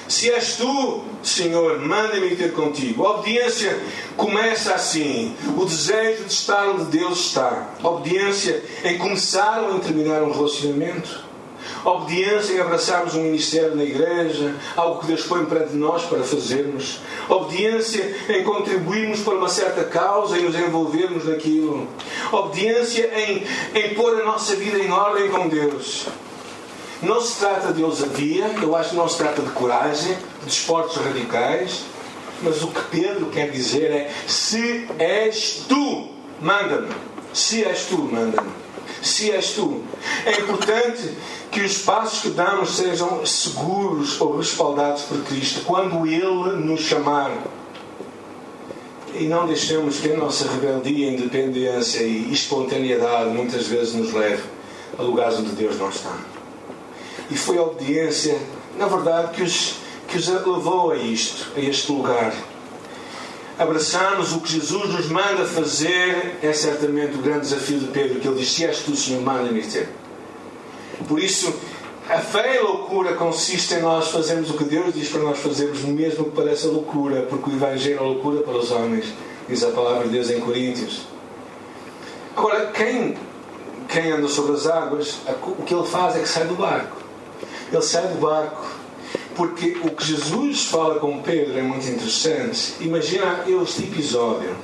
Se 0.08 0.30
és 0.30 0.56
tu, 0.56 1.02
Senhor, 1.22 1.80
manda-me 1.80 2.36
ter 2.36 2.52
contigo. 2.52 3.04
A 3.04 3.18
obediência 3.18 3.76
começa 4.16 4.72
assim. 4.72 5.34
O 5.56 5.64
desejo 5.64 6.24
de 6.24 6.32
estar 6.32 6.68
onde 6.68 6.84
Deus 6.84 7.26
está. 7.26 7.70
A 7.82 7.88
obediência 7.88 8.62
em 8.84 8.98
começar 8.98 9.62
ou 9.64 9.76
em 9.76 9.80
terminar 9.80 10.22
um 10.22 10.30
relacionamento. 10.30 11.25
Obediência 11.84 12.54
em 12.54 12.60
abraçarmos 12.60 13.14
um 13.14 13.22
ministério 13.22 13.74
na 13.74 13.84
igreja, 13.84 14.54
algo 14.76 15.00
que 15.00 15.06
Deus 15.06 15.22
põe 15.22 15.44
perante 15.44 15.74
nós 15.74 16.02
para 16.04 16.22
fazermos. 16.22 17.00
Obediência 17.28 18.16
em 18.28 18.44
contribuirmos 18.44 19.20
para 19.20 19.34
uma 19.34 19.48
certa 19.48 19.84
causa 19.84 20.38
e 20.38 20.42
nos 20.42 20.54
envolvermos 20.54 21.24
naquilo. 21.26 21.86
Obediência 22.32 23.10
em, 23.18 23.46
em 23.74 23.94
pôr 23.94 24.20
a 24.20 24.24
nossa 24.24 24.56
vida 24.56 24.78
em 24.78 24.90
ordem 24.90 25.28
com 25.30 25.48
Deus. 25.48 26.06
Não 27.02 27.20
se 27.20 27.38
trata 27.38 27.72
de 27.72 27.84
ousadia, 27.84 28.50
eu 28.62 28.74
acho 28.74 28.90
que 28.90 28.96
não 28.96 29.08
se 29.08 29.18
trata 29.18 29.42
de 29.42 29.50
coragem, 29.50 30.16
de 30.42 30.50
esportes 30.50 30.96
radicais, 30.96 31.82
mas 32.42 32.62
o 32.62 32.68
que 32.68 32.80
Pedro 32.90 33.26
quer 33.26 33.50
dizer 33.50 33.90
é: 33.90 34.10
se 34.26 34.86
és 34.98 35.64
tu, 35.68 36.08
manda-me. 36.40 36.88
Se 37.32 37.64
és 37.64 37.84
tu, 37.86 37.98
manda-me. 37.98 38.50
Se 39.02 39.30
és 39.30 39.52
tu. 39.52 39.82
É 40.24 40.40
importante 40.40 41.16
que 41.50 41.60
os 41.62 41.78
passos 41.78 42.20
que 42.22 42.30
damos 42.30 42.76
sejam 42.76 43.24
seguros 43.24 44.20
ou 44.20 44.36
respaldados 44.36 45.02
por 45.02 45.22
Cristo 45.24 45.62
quando 45.64 46.06
Ele 46.06 46.56
nos 46.64 46.80
chamar. 46.80 47.32
E 49.14 49.24
não 49.24 49.46
deixemos 49.46 49.98
que 49.98 50.12
a 50.12 50.16
nossa 50.16 50.46
rebeldia, 50.48 51.10
independência 51.10 52.02
e 52.02 52.30
espontaneidade 52.32 53.30
muitas 53.30 53.66
vezes 53.66 53.94
nos 53.94 54.12
leve 54.12 54.42
a 54.98 55.02
lugares 55.02 55.38
onde 55.38 55.52
Deus 55.52 55.78
não 55.78 55.88
está. 55.88 56.14
E 57.30 57.36
foi 57.36 57.58
a 57.58 57.62
obediência, 57.62 58.38
na 58.78 58.86
verdade, 58.86 59.34
que 59.34 59.42
os, 59.42 59.76
que 60.06 60.18
os 60.18 60.28
levou 60.28 60.90
a 60.90 60.96
isto, 60.96 61.50
a 61.56 61.60
este 61.60 61.90
lugar. 61.90 62.34
Abraçarmos 63.58 64.32
o 64.32 64.40
que 64.40 64.52
Jesus 64.52 64.92
nos 64.92 65.06
manda 65.06 65.46
fazer 65.46 66.38
é 66.42 66.52
certamente 66.52 67.14
o 67.14 67.22
grande 67.22 67.40
desafio 67.40 67.78
de 67.78 67.86
Pedro, 67.86 68.20
que 68.20 68.28
ele 68.28 68.38
diz: 68.38 68.52
Se 68.52 68.66
és 68.66 68.80
tu, 68.80 68.94
Senhor, 68.94 69.22
manda-me 69.22 69.62
ter. 69.62 69.88
Por 71.06 71.20
isso, 71.20 71.52
a 72.08 72.18
fé 72.18 72.54
e 72.54 72.58
a 72.58 72.62
loucura 72.62 73.14
consiste 73.14 73.74
em 73.74 73.80
nós 73.80 74.08
fazermos 74.08 74.50
o 74.50 74.54
que 74.54 74.64
Deus 74.64 74.94
diz 74.94 75.08
para 75.08 75.22
nós 75.22 75.38
fazermos, 75.38 75.80
mesmo 75.80 76.24
que 76.24 76.30
pareça 76.30 76.68
loucura, 76.68 77.22
porque 77.22 77.50
o 77.50 77.52
Evangelho 77.54 77.98
é 77.98 78.00
loucura 78.00 78.42
para 78.42 78.56
os 78.56 78.70
homens, 78.70 79.06
diz 79.48 79.62
a 79.62 79.70
palavra 79.70 80.04
de 80.04 80.10
Deus 80.10 80.30
em 80.30 80.40
Coríntios. 80.40 81.02
Agora, 82.36 82.66
quem, 82.66 83.16
quem 83.88 84.12
anda 84.12 84.28
sobre 84.28 84.52
as 84.52 84.66
águas, 84.66 85.18
o 85.42 85.62
que 85.62 85.74
ele 85.74 85.86
faz 85.86 86.16
é 86.16 86.20
que 86.20 86.28
sai 86.28 86.46
do 86.46 86.54
barco. 86.54 86.96
Ele 87.72 87.82
sai 87.82 88.06
do 88.08 88.20
barco 88.20 88.86
porque 89.36 89.76
o 89.82 89.90
que 89.90 90.04
Jesus 90.04 90.64
fala 90.64 90.98
com 90.98 91.22
Pedro 91.22 91.58
é 91.58 91.62
muito 91.62 91.86
interessante. 91.86 92.74
Imagina 92.80 93.44
este 93.46 93.84
episódio. 93.84 94.56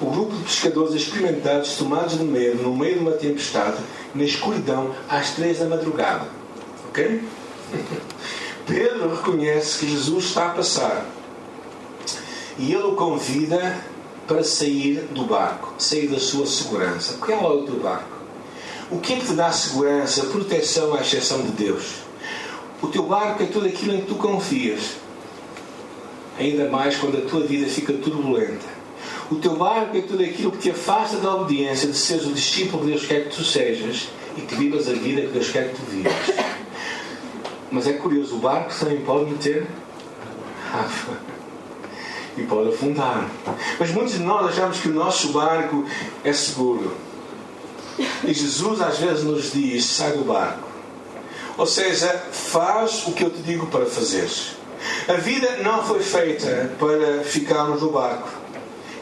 O 0.00 0.10
grupo 0.10 0.34
de 0.34 0.42
pescadores 0.42 0.94
experimentados, 0.94 1.76
tomados 1.76 2.18
de 2.18 2.24
medo, 2.24 2.62
no 2.62 2.76
meio 2.76 2.94
de 2.94 3.00
uma 3.00 3.12
tempestade, 3.12 3.78
na 4.14 4.24
escuridão, 4.24 4.94
às 5.08 5.30
três 5.30 5.58
da 5.58 5.66
madrugada. 5.66 6.28
Ok? 6.88 7.22
Pedro 8.66 9.14
reconhece 9.14 9.78
que 9.78 9.90
Jesus 9.90 10.24
está 10.26 10.48
a 10.48 10.50
passar. 10.50 11.06
E 12.58 12.72
ele 12.72 12.82
o 12.82 12.92
convida 12.92 13.84
para 14.26 14.42
sair 14.42 15.08
do 15.12 15.24
barco, 15.24 15.74
sair 15.78 16.08
da 16.08 16.18
sua 16.18 16.46
segurança. 16.46 17.14
O 17.14 17.24
que 17.24 17.32
é 17.32 17.36
o 17.36 17.62
teu 17.62 17.78
barco? 17.78 18.16
O 18.90 18.98
que 18.98 19.14
é 19.14 19.16
que 19.16 19.26
te 19.26 19.32
dá 19.32 19.50
segurança, 19.50 20.26
proteção 20.26 20.94
à 20.94 21.00
exceção 21.00 21.42
de 21.42 21.52
Deus? 21.52 22.06
O 22.82 22.88
teu 22.88 23.04
barco 23.04 23.42
é 23.42 23.46
tudo 23.46 23.66
aquilo 23.66 23.94
em 23.94 24.00
que 24.00 24.06
tu 24.06 24.16
confias. 24.16 24.96
Ainda 26.38 26.68
mais 26.68 26.96
quando 26.96 27.18
a 27.18 27.22
tua 27.22 27.40
vida 27.40 27.66
fica 27.68 27.92
turbulenta. 27.94 28.75
O 29.30 29.36
teu 29.36 29.56
barco 29.56 29.96
é 29.96 30.02
tudo 30.02 30.22
aquilo 30.22 30.52
que 30.52 30.58
te 30.58 30.70
afasta 30.70 31.16
da 31.16 31.34
obediência 31.34 31.88
de 31.88 31.96
seres 31.96 32.26
o 32.26 32.32
discípulo 32.32 32.84
que 32.84 32.90
Deus 32.90 33.06
quer 33.06 33.24
que 33.24 33.36
tu 33.36 33.42
sejas 33.42 34.08
e 34.36 34.42
que 34.42 34.54
vivas 34.54 34.88
a 34.88 34.92
vida 34.92 35.22
que 35.22 35.28
Deus 35.28 35.50
quer 35.50 35.70
que 35.70 35.76
tu 35.76 35.82
vivas. 35.90 36.12
Mas 37.70 37.86
é 37.88 37.94
curioso, 37.94 38.36
o 38.36 38.38
barco 38.38 38.72
também 38.78 39.00
pode 39.00 39.30
meter 39.30 39.66
água 40.72 41.18
e 42.36 42.42
pode 42.42 42.68
afundar. 42.68 43.28
Mas 43.80 43.90
muitos 43.90 44.14
de 44.14 44.20
nós 44.20 44.46
achamos 44.46 44.78
que 44.78 44.88
o 44.88 44.94
nosso 44.94 45.32
barco 45.32 45.84
é 46.22 46.32
seguro. 46.32 46.94
E 48.24 48.32
Jesus 48.32 48.80
às 48.80 48.98
vezes 48.98 49.24
nos 49.24 49.52
diz: 49.52 49.84
sai 49.84 50.12
do 50.12 50.24
barco. 50.24 50.68
Ou 51.56 51.66
seja, 51.66 52.08
faz 52.30 53.06
o 53.06 53.12
que 53.12 53.24
eu 53.24 53.30
te 53.30 53.42
digo 53.42 53.66
para 53.66 53.86
fazeres. 53.86 54.56
A 55.08 55.14
vida 55.14 55.56
não 55.62 55.82
foi 55.82 56.00
feita 56.00 56.70
para 56.78 57.24
ficarmos 57.24 57.80
no 57.80 57.90
barco. 57.90 58.28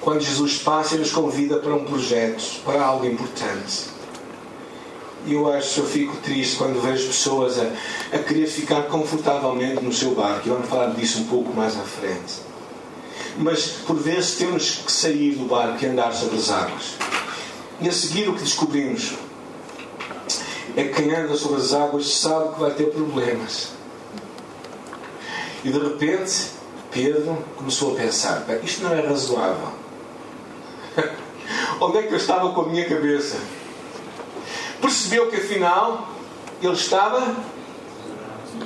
Quando 0.05 0.21
Jesus 0.21 0.59
passa 0.59 0.97
e 0.97 0.99
nos 0.99 1.11
convida 1.11 1.57
para 1.57 1.75
um 1.75 1.83
projeto, 1.83 2.61
para 2.63 2.85
algo 2.85 3.07
importante. 3.07 3.87
Eu 5.27 5.51
acho, 5.51 5.81
eu 5.81 5.87
fico 5.87 6.15
triste 6.19 6.57
quando 6.57 6.79
vejo 6.83 7.07
pessoas 7.07 7.59
a, 7.59 7.73
a 8.15 8.19
querer 8.19 8.47
ficar 8.47 8.83
confortavelmente 8.83 9.83
no 9.83 9.91
seu 9.91 10.15
barco. 10.15 10.47
E 10.47 10.51
vamos 10.51 10.69
falar 10.69 10.91
disso 10.91 11.21
um 11.21 11.25
pouco 11.25 11.55
mais 11.55 11.75
à 11.75 11.83
frente. 11.85 12.35
Mas 13.39 13.67
por 13.87 13.97
vezes 13.97 14.37
temos 14.37 14.83
que 14.85 14.93
sair 14.93 15.37
do 15.37 15.47
barco 15.47 15.83
e 15.83 15.89
andar 15.89 16.13
sobre 16.13 16.37
as 16.37 16.51
águas. 16.51 16.97
E 17.81 17.89
a 17.89 17.93
seguir 17.93 18.29
o 18.29 18.35
que 18.35 18.43
descobrimos 18.43 19.15
é 20.77 20.85
que 20.85 21.03
quem 21.03 21.15
anda 21.15 21.35
sobre 21.35 21.63
as 21.63 21.73
águas 21.73 22.07
sabe 22.15 22.53
que 22.53 22.61
vai 22.61 22.73
ter 22.73 22.91
problemas. 22.91 23.71
E 25.65 25.71
de 25.71 25.79
repente, 25.79 26.49
Pedro 26.91 27.43
começou 27.57 27.95
a 27.95 28.01
pensar: 28.03 28.45
isto 28.63 28.83
não 28.83 28.93
é 28.93 29.01
razoável. 29.01 29.84
Onde 31.81 31.99
é 31.99 32.03
que 32.03 32.13
eu 32.13 32.17
estava 32.17 32.53
com 32.53 32.61
a 32.63 32.69
minha 32.69 32.89
cabeça? 32.89 33.39
Percebeu 34.81 35.31
que 35.31 35.37
afinal 35.37 36.09
ele 36.63 36.73
estava 36.73 37.35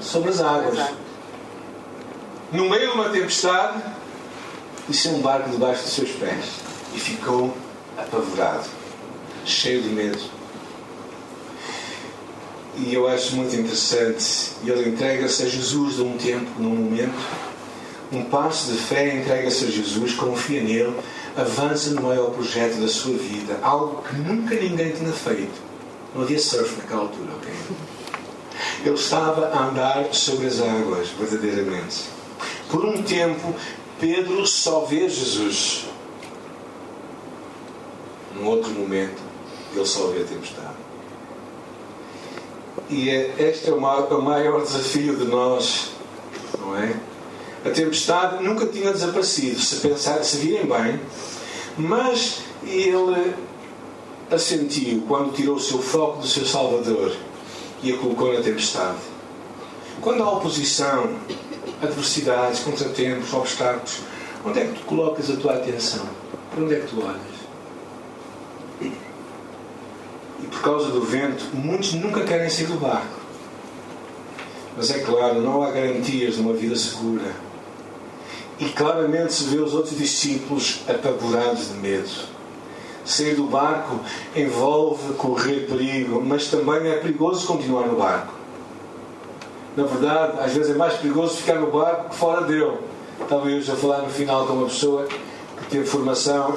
sobre 0.00 0.30
as 0.30 0.40
águas. 0.40 0.78
No 2.52 2.68
meio 2.68 2.90
de 2.90 2.94
uma 2.94 3.10
tempestade, 3.10 3.82
e 4.88 4.94
sem 4.94 5.14
um 5.14 5.20
barco 5.20 5.50
debaixo 5.50 5.82
dos 5.82 5.92
seus 5.92 6.10
pés. 6.10 6.44
E 6.94 6.98
ficou 6.98 7.54
apavorado, 7.96 8.66
cheio 9.44 9.82
de 9.82 9.90
medo. 9.90 10.18
E 12.76 12.94
eu 12.94 13.08
acho 13.08 13.36
muito 13.36 13.54
interessante. 13.54 14.52
Ele 14.64 14.88
entrega-se 14.88 15.42
a 15.42 15.48
Jesus 15.48 15.96
de 15.96 16.02
um 16.02 16.16
tempo, 16.16 16.48
num 16.58 16.74
momento. 16.74 17.18
Um 18.10 18.24
passo 18.24 18.72
de 18.72 18.78
fé, 18.78 19.16
entrega-se 19.16 19.66
a 19.66 19.68
Jesus, 19.68 20.14
confia 20.14 20.62
nele, 20.62 20.96
avança 21.40 21.90
no 21.90 22.02
maior 22.02 22.30
projeto 22.30 22.80
da 22.80 22.88
sua 22.88 23.16
vida. 23.16 23.58
Algo 23.62 24.02
que 24.02 24.16
nunca 24.16 24.54
ninguém 24.54 24.92
tinha 24.92 25.12
feito. 25.12 25.60
Não 26.14 26.22
havia 26.22 26.38
surf 26.38 26.76
naquela 26.76 27.02
altura, 27.02 27.32
ok? 27.36 27.52
Ele 28.84 28.94
estava 28.94 29.48
a 29.48 29.68
andar 29.68 30.12
sobre 30.12 30.46
as 30.46 30.60
águas, 30.60 31.08
verdadeiramente. 31.10 32.04
Por 32.70 32.84
um 32.84 33.02
tempo, 33.02 33.54
Pedro 34.00 34.46
só 34.46 34.80
vê 34.80 35.08
Jesus. 35.08 35.86
Num 38.34 38.46
outro 38.46 38.70
momento, 38.70 39.20
ele 39.74 39.86
só 39.86 40.08
vê 40.08 40.22
a 40.22 40.24
tempestade. 40.24 40.76
E 42.90 43.10
é, 43.10 43.34
este 43.38 43.68
é 43.68 43.72
o 43.72 43.80
maior, 43.80 44.12
o 44.12 44.22
maior 44.22 44.62
desafio 44.62 45.16
de 45.16 45.24
nós, 45.24 45.90
não 46.58 46.76
é? 46.76 46.94
A 47.68 47.70
tempestade 47.70 48.42
nunca 48.42 48.64
tinha 48.64 48.90
desaparecido, 48.90 49.60
se 49.60 49.76
pensar, 49.86 50.24
se 50.24 50.38
virem 50.38 50.64
bem, 50.64 50.98
mas 51.76 52.38
ele 52.66 53.34
a 54.30 54.38
sentiu 54.38 55.04
quando 55.06 55.34
tirou 55.34 55.56
o 55.56 55.60
seu 55.60 55.78
foco 55.78 56.22
do 56.22 56.26
seu 56.26 56.46
Salvador 56.46 57.14
e 57.82 57.92
a 57.92 57.98
colocou 57.98 58.32
na 58.32 58.40
tempestade. 58.40 58.96
Quando 60.00 60.22
há 60.22 60.30
oposição, 60.30 61.14
adversidades, 61.82 62.60
contratempos, 62.60 63.34
obstáculos, 63.34 63.98
onde 64.46 64.60
é 64.60 64.64
que 64.64 64.80
tu 64.80 64.86
colocas 64.86 65.30
a 65.30 65.36
tua 65.36 65.52
atenção? 65.52 66.06
Para 66.50 66.64
onde 66.64 66.74
é 66.74 66.80
que 66.80 66.86
tu 66.86 67.02
olhas? 67.02 67.38
E 70.40 70.46
por 70.46 70.62
causa 70.62 70.88
do 70.88 71.02
vento, 71.02 71.44
muitos 71.52 71.92
nunca 71.92 72.24
querem 72.24 72.48
sair 72.48 72.66
do 72.66 72.80
barco. 72.80 73.18
Mas 74.74 74.90
é 74.90 75.00
claro, 75.00 75.42
não 75.42 75.62
há 75.62 75.70
garantias 75.70 76.36
de 76.36 76.40
uma 76.40 76.54
vida 76.54 76.74
segura. 76.74 77.47
E 78.58 78.68
claramente 78.70 79.32
se 79.32 79.44
vê 79.44 79.58
os 79.58 79.74
outros 79.74 79.96
discípulos 79.96 80.80
apavorados 80.88 81.68
de 81.68 81.74
medo. 81.74 82.10
Sair 83.04 83.34
do 83.34 83.44
barco 83.44 84.00
envolve 84.34 85.14
correr 85.14 85.66
perigo, 85.66 86.20
mas 86.24 86.48
também 86.48 86.90
é 86.90 86.96
perigoso 86.96 87.46
continuar 87.46 87.86
no 87.86 87.96
barco. 87.96 88.34
Na 89.76 89.84
verdade, 89.84 90.40
às 90.40 90.52
vezes 90.52 90.74
é 90.74 90.76
mais 90.76 90.94
perigoso 90.94 91.36
ficar 91.36 91.54
no 91.54 91.70
barco 91.70 92.10
que 92.10 92.16
fora 92.16 92.42
dele. 92.42 92.78
Estava 93.20 93.48
eu 93.48 93.62
já 93.62 93.74
a 93.74 93.76
falar 93.76 94.02
no 94.02 94.10
final 94.10 94.46
com 94.46 94.54
uma 94.54 94.66
pessoa 94.66 95.08
teve 95.68 95.84
formação 95.84 96.54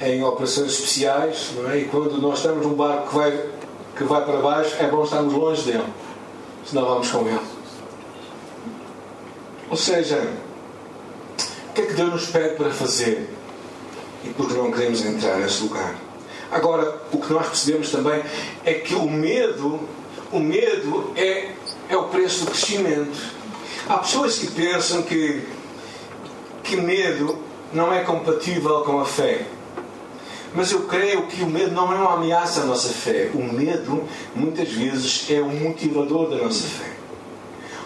em, 0.00 0.06
em 0.06 0.24
operações 0.24 0.72
especiais, 0.72 1.52
é? 1.70 1.78
E 1.78 1.84
quando 1.86 2.20
nós 2.20 2.38
estamos 2.38 2.64
num 2.64 2.74
barco 2.74 3.08
que 3.08 3.14
vai, 3.14 3.46
que 3.96 4.04
vai 4.04 4.24
para 4.24 4.38
baixo, 4.38 4.76
é 4.78 4.86
bom 4.86 5.04
estarmos 5.04 5.32
longe 5.32 5.62
dele, 5.62 5.84
senão 6.64 6.84
vamos 6.84 7.10
com 7.10 7.26
ele. 7.26 7.40
Ou 9.70 9.76
seja, 9.76 10.30
o 11.72 11.74
que 11.74 11.80
é 11.80 11.86
que 11.86 11.94
Deus 11.94 12.10
nos 12.10 12.26
pede 12.26 12.54
para 12.56 12.70
fazer? 12.70 13.30
E 14.22 14.28
porque 14.28 14.52
não 14.52 14.70
queremos 14.70 15.02
entrar 15.06 15.38
nesse 15.38 15.62
lugar. 15.62 15.94
Agora, 16.50 17.00
o 17.10 17.16
que 17.16 17.32
nós 17.32 17.46
percebemos 17.46 17.90
também 17.90 18.22
é 18.62 18.74
que 18.74 18.94
o 18.94 19.08
medo, 19.08 19.80
o 20.30 20.38
medo 20.38 21.14
é, 21.16 21.52
é 21.88 21.96
o 21.96 22.04
preço 22.08 22.44
do 22.44 22.50
crescimento. 22.50 23.18
Há 23.88 23.96
pessoas 23.96 24.38
que 24.38 24.48
pensam 24.48 25.00
que, 25.00 25.48
que 26.62 26.76
medo 26.76 27.38
não 27.72 27.90
é 27.90 28.04
compatível 28.04 28.82
com 28.82 29.00
a 29.00 29.06
fé. 29.06 29.46
Mas 30.54 30.72
eu 30.72 30.82
creio 30.82 31.26
que 31.26 31.42
o 31.42 31.46
medo 31.46 31.72
não 31.72 31.90
é 31.90 31.96
uma 31.96 32.12
ameaça 32.16 32.60
à 32.60 32.64
nossa 32.66 32.90
fé. 32.90 33.30
O 33.32 33.42
medo, 33.50 34.06
muitas 34.34 34.68
vezes, 34.70 35.24
é 35.30 35.40
o 35.40 35.48
motivador 35.48 36.28
da 36.28 36.36
nossa 36.36 36.68
fé. 36.68 37.01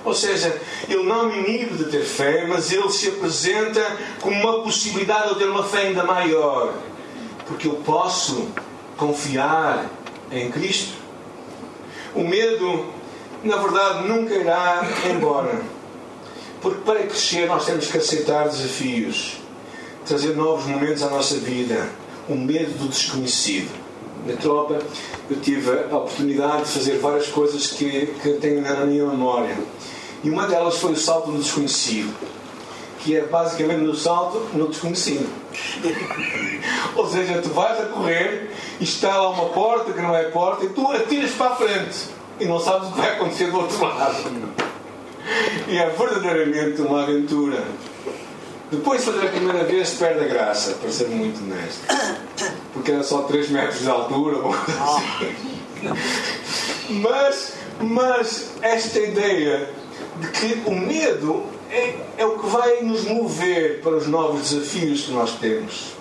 Ou 0.06 0.14
seja, 0.14 0.56
ele 0.88 1.02
não 1.02 1.26
me 1.26 1.38
inibe 1.40 1.74
de 1.74 1.90
ter 1.90 2.04
fé, 2.04 2.46
mas 2.46 2.70
ele 2.70 2.88
se 2.90 3.08
apresenta 3.08 3.84
como 4.20 4.40
uma 4.40 4.62
possibilidade 4.62 5.30
de 5.30 5.40
ter 5.40 5.48
uma 5.48 5.64
fé 5.64 5.88
ainda 5.88 6.04
maior. 6.04 6.72
Porque 7.44 7.66
eu 7.66 7.74
posso 7.84 8.48
confiar 8.96 9.90
em 10.30 10.48
Cristo. 10.52 10.94
O 12.14 12.22
medo, 12.22 12.86
na 13.42 13.56
verdade, 13.56 14.06
nunca 14.06 14.32
irá 14.32 14.86
embora. 15.10 15.60
Porque 16.62 16.80
para 16.82 17.00
crescer 17.00 17.48
nós 17.48 17.66
temos 17.66 17.88
que 17.88 17.98
aceitar 17.98 18.48
desafios 18.48 19.38
trazer 20.06 20.36
novos 20.36 20.66
momentos 20.66 21.02
à 21.02 21.10
nossa 21.10 21.36
vida. 21.38 21.90
O 22.28 22.36
medo 22.36 22.78
do 22.78 22.88
desconhecido. 22.88 23.85
Na 24.26 24.36
tropa, 24.36 24.78
eu 25.30 25.40
tive 25.40 25.70
a 25.70 25.96
oportunidade 25.96 26.64
de 26.64 26.70
fazer 26.70 26.98
várias 26.98 27.28
coisas 27.28 27.68
que, 27.68 28.06
que 28.22 28.30
tenho 28.34 28.60
na 28.60 28.84
minha 28.84 29.06
memória. 29.06 29.56
E 30.22 30.30
uma 30.30 30.46
delas 30.46 30.78
foi 30.78 30.92
o 30.92 30.96
salto 30.96 31.30
no 31.30 31.38
desconhecido, 31.38 32.12
que 33.00 33.16
é 33.16 33.22
basicamente 33.22 33.82
no 33.82 33.94
salto 33.94 34.38
no 34.52 34.68
desconhecido. 34.68 35.28
Ou 36.96 37.08
seja, 37.08 37.40
tu 37.40 37.50
vais 37.50 37.80
a 37.80 37.84
correr 37.86 38.50
e 38.80 38.84
está 38.84 39.16
lá 39.16 39.30
uma 39.30 39.50
porta 39.50 39.92
que 39.92 40.00
não 40.00 40.14
é 40.14 40.24
porta 40.24 40.64
e 40.64 40.68
tu 40.70 40.90
atiras 40.90 41.30
para 41.32 41.52
a 41.52 41.56
frente 41.56 42.08
e 42.40 42.44
não 42.44 42.58
sabes 42.58 42.88
o 42.88 42.92
que 42.92 42.98
vai 42.98 43.12
acontecer 43.14 43.50
do 43.50 43.58
outro 43.58 43.82
lado. 43.82 44.16
E 45.68 45.76
é 45.76 45.88
verdadeiramente 45.90 46.80
uma 46.80 47.02
aventura. 47.02 47.64
Depois 48.70 49.00
de 49.00 49.12
fazer 49.12 49.26
a 49.26 49.30
primeira 49.30 49.64
vez 49.64 49.90
perde 49.94 50.24
a 50.24 50.28
graça, 50.28 50.72
para 50.72 50.90
ser 50.90 51.08
muito 51.08 51.38
honesto. 51.40 51.86
Porque 52.72 52.90
era 52.90 53.02
só 53.02 53.22
3 53.22 53.50
metros 53.50 53.80
de 53.80 53.88
altura. 53.88 54.38
Mas, 56.88 57.52
mas 57.80 58.50
esta 58.62 58.98
ideia 58.98 59.68
de 60.20 60.28
que 60.28 60.62
o 60.66 60.72
medo 60.72 61.44
é, 61.70 61.94
é 62.18 62.26
o 62.26 62.38
que 62.38 62.46
vai 62.46 62.80
nos 62.82 63.04
mover 63.04 63.80
para 63.82 63.96
os 63.96 64.06
novos 64.06 64.50
desafios 64.50 65.02
que 65.02 65.12
nós 65.12 65.32
temos. 65.38 65.96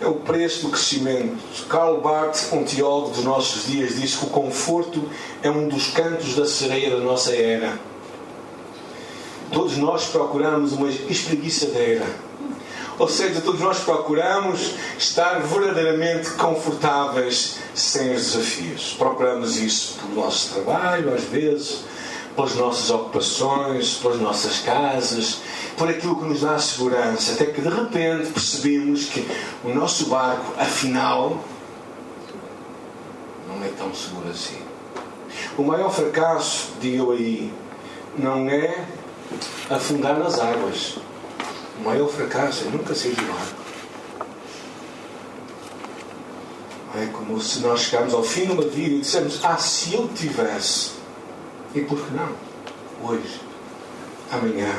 É 0.00 0.06
o 0.06 0.14
preço 0.14 0.66
do 0.66 0.70
crescimento. 0.70 1.38
Karl 1.68 2.00
Barth, 2.00 2.52
um 2.52 2.64
teólogo 2.64 3.14
dos 3.14 3.24
nossos 3.24 3.66
dias, 3.66 3.96
diz 3.96 4.14
que 4.14 4.26
o 4.26 4.28
conforto 4.28 5.08
é 5.42 5.50
um 5.50 5.68
dos 5.68 5.88
cantos 5.88 6.34
da 6.34 6.44
sereia 6.46 6.90
da 6.90 6.98
nossa 6.98 7.34
era. 7.34 7.78
Todos 9.52 9.76
nós 9.76 10.06
procuramos 10.06 10.72
uma 10.72 10.88
espreguiçadeira. 10.88 12.04
Ou 12.98 13.08
seja, 13.08 13.42
todos 13.42 13.60
nós 13.60 13.80
procuramos 13.80 14.72
estar 14.98 15.40
verdadeiramente 15.40 16.30
confortáveis 16.30 17.58
sem 17.74 18.14
os 18.14 18.32
desafios. 18.32 18.94
Procuramos 18.98 19.58
isso 19.58 19.98
pelo 20.00 20.22
nosso 20.22 20.54
trabalho, 20.54 21.14
às 21.14 21.24
vezes, 21.24 21.80
pelas 22.34 22.54
nossas 22.54 22.90
ocupações, 22.90 23.94
pelas 23.94 24.18
nossas 24.18 24.60
casas, 24.60 25.40
por 25.76 25.90
aquilo 25.90 26.16
que 26.16 26.24
nos 26.24 26.40
dá 26.40 26.58
segurança, 26.58 27.32
até 27.32 27.44
que 27.44 27.60
de 27.60 27.68
repente 27.68 28.32
percebemos 28.32 29.06
que 29.06 29.28
o 29.62 29.68
nosso 29.68 30.06
barco, 30.06 30.54
afinal, 30.58 31.44
não 33.46 33.62
é 33.62 33.68
tão 33.76 33.94
seguro 33.94 34.30
assim. 34.30 34.58
O 35.58 35.62
maior 35.62 35.90
fracasso, 35.90 36.70
digo 36.80 37.12
aí, 37.12 37.52
não 38.18 38.48
é 38.48 38.84
afundar 39.70 40.18
nas 40.18 40.38
águas. 40.38 40.98
O 41.78 41.84
maior 41.84 42.08
fracasso 42.08 42.64
é 42.66 42.70
nunca 42.70 42.94
sair 42.94 43.14
do 43.14 43.22
barco. 43.22 43.66
É 46.96 47.06
como 47.12 47.40
se 47.40 47.60
nós 47.60 47.80
chegarmos 47.80 48.14
ao 48.14 48.22
fim 48.22 48.46
de 48.46 48.52
uma 48.52 48.62
vida 48.62 48.94
e 48.94 49.00
dissemos: 49.00 49.40
Ah, 49.44 49.58
se 49.58 49.94
eu 49.94 50.08
tivesse 50.08 50.92
e 51.74 51.82
por 51.82 51.98
que 51.98 52.14
não? 52.14 52.30
Hoje, 53.04 53.40
amanhã. 54.32 54.72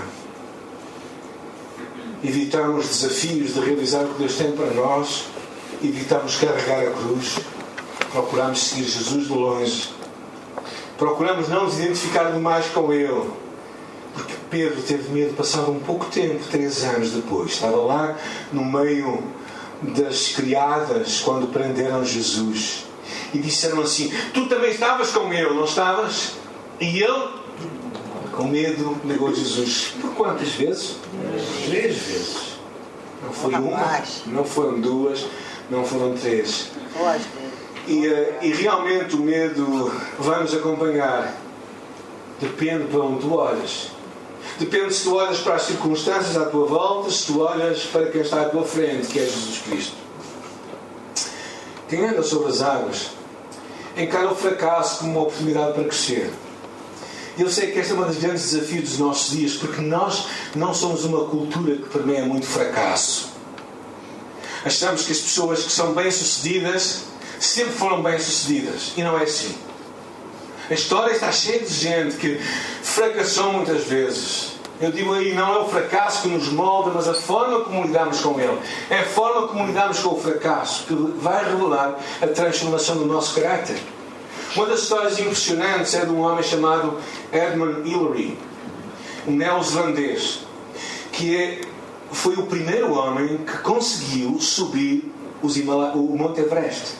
Evitamos 2.23 2.87
desafios 2.87 3.53
de 3.53 3.59
realizar 3.59 4.03
o 4.03 4.13
que 4.15 4.19
Deus 4.19 4.35
tem 4.35 4.51
para 4.53 4.73
nós, 4.73 5.25
evitamos 5.83 6.37
carregar 6.37 6.87
a 6.87 6.91
cruz, 6.91 7.37
procuramos 8.11 8.59
seguir 8.59 8.85
Jesus 8.85 9.27
de 9.27 9.33
longe, 9.33 9.89
procuramos 10.97 11.47
não 11.47 11.65
nos 11.65 11.77
identificar 11.77 12.31
demais 12.31 12.65
com 12.69 12.91
Ele, 12.91 13.29
porque 14.17 14.33
Pedro 14.49 14.81
teve 14.81 15.11
medo, 15.11 15.35
passado 15.35 15.71
um 15.71 15.79
pouco 15.79 16.05
tempo, 16.05 16.43
três 16.49 16.83
anos 16.83 17.11
depois, 17.11 17.51
estava 17.51 17.77
lá 17.77 18.17
no 18.51 18.65
meio 18.65 19.23
das 19.81 20.29
criadas 20.29 21.21
quando 21.21 21.47
prenderam 21.53 22.03
Jesus 22.03 22.85
e 23.31 23.37
disseram 23.37 23.81
assim: 23.81 24.11
Tu 24.33 24.47
também 24.47 24.71
estavas 24.71 25.11
com 25.11 25.31
ele, 25.31 25.53
não 25.53 25.65
estavas? 25.65 26.33
E 26.79 26.99
ele, 26.99 27.27
com 28.35 28.45
medo, 28.45 28.97
negou 29.03 29.33
Jesus. 29.33 29.93
Por 30.01 30.11
quantas 30.15 30.49
vezes? 30.49 30.95
Três 31.67 31.95
vezes. 31.95 32.57
Não 33.23 33.31
foi 33.31 33.53
uma, 33.53 34.03
não 34.27 34.43
foram 34.43 34.79
duas, 34.79 35.25
não 35.69 35.83
foram 35.83 36.15
três. 36.15 36.71
E, 37.87 38.05
eh, 38.05 38.39
e 38.41 38.51
realmente 38.51 39.15
o 39.15 39.19
medo 39.19 39.91
vai 40.19 40.41
nos 40.41 40.53
acompanhar. 40.53 41.35
Depende 42.39 42.85
para 42.85 42.99
onde 42.99 43.21
tu 43.21 43.33
olhas. 43.33 43.96
Depende 44.59 44.93
se 44.93 45.03
tu 45.03 45.15
olhas 45.15 45.39
para 45.39 45.55
as 45.55 45.63
circunstâncias 45.63 46.35
à 46.35 46.45
tua 46.45 46.65
volta, 46.65 47.11
se 47.11 47.27
tu 47.27 47.41
olhas 47.41 47.83
para 47.83 48.07
quem 48.07 48.21
está 48.21 48.41
à 48.41 48.45
tua 48.45 48.63
frente, 48.63 49.07
que 49.07 49.19
é 49.19 49.23
Jesus 49.23 49.59
Cristo. 49.59 49.95
Quem 51.87 52.05
anda 52.05 52.23
sobre 52.23 52.49
as 52.49 52.61
águas 52.61 53.11
encara 53.95 54.31
o 54.31 54.35
fracasso 54.35 54.99
como 54.99 55.11
uma 55.11 55.21
oportunidade 55.21 55.73
para 55.73 55.83
crescer. 55.83 56.31
Eu 57.37 57.49
sei 57.49 57.71
que 57.71 57.79
este 57.79 57.93
é 57.93 57.95
um 57.95 58.03
dos 58.03 58.17
grandes 58.17 58.51
desafios 58.51 58.89
dos 58.89 58.99
nossos 58.99 59.29
dias, 59.31 59.53
porque 59.53 59.79
nós 59.79 60.25
não 60.55 60.73
somos 60.73 61.05
uma 61.05 61.25
cultura 61.25 61.75
que 61.75 61.89
permeia 61.89 62.25
muito 62.25 62.47
fracasso. 62.47 63.29
Achamos 64.65 65.03
que 65.03 65.11
as 65.11 65.19
pessoas 65.19 65.63
que 65.63 65.71
são 65.71 65.93
bem-sucedidas 65.93 67.03
sempre 67.39 67.73
foram 67.73 68.01
bem-sucedidas. 68.01 68.91
E 68.97 69.03
não 69.03 69.17
é 69.17 69.23
assim. 69.23 69.55
A 70.69 70.73
história 70.73 71.13
está 71.13 71.31
cheia 71.31 71.59
de 71.59 71.73
gente 71.73 72.17
que 72.17 72.37
fracassou 72.83 73.53
muitas 73.53 73.85
vezes. 73.85 74.57
Eu 74.79 74.91
digo 74.91 75.13
aí, 75.13 75.33
não 75.33 75.55
é 75.55 75.59
o 75.59 75.69
fracasso 75.69 76.23
que 76.23 76.27
nos 76.27 76.49
molda, 76.49 76.91
mas 76.93 77.07
a 77.07 77.13
forma 77.13 77.61
como 77.61 77.83
lidamos 77.83 78.19
com 78.21 78.39
ele. 78.39 78.59
É 78.89 78.99
a 78.99 79.05
forma 79.05 79.47
como 79.47 79.65
lidamos 79.65 79.99
com 79.99 80.09
o 80.09 80.19
fracasso 80.19 80.85
que 80.85 80.93
vai 80.93 81.43
revelar 81.43 81.97
a 82.21 82.27
transformação 82.27 82.97
do 82.97 83.05
nosso 83.05 83.39
caráter. 83.39 83.77
Uma 84.55 84.65
das 84.65 84.81
histórias 84.81 85.17
impressionantes 85.19 85.93
é 85.93 86.05
de 86.05 86.11
um 86.11 86.21
homem 86.21 86.43
chamado 86.43 86.99
Edmund 87.31 87.89
Hillary, 87.89 88.37
um 89.27 89.31
neozelandês, 89.31 90.39
que 91.11 91.35
é, 91.35 91.61
foi 92.11 92.35
o 92.35 92.43
primeiro 92.43 92.93
homem 92.93 93.37
que 93.37 93.57
conseguiu 93.59 94.39
subir 94.39 95.11
o 95.41 96.17
Monte 96.17 96.41
Everest. 96.41 96.95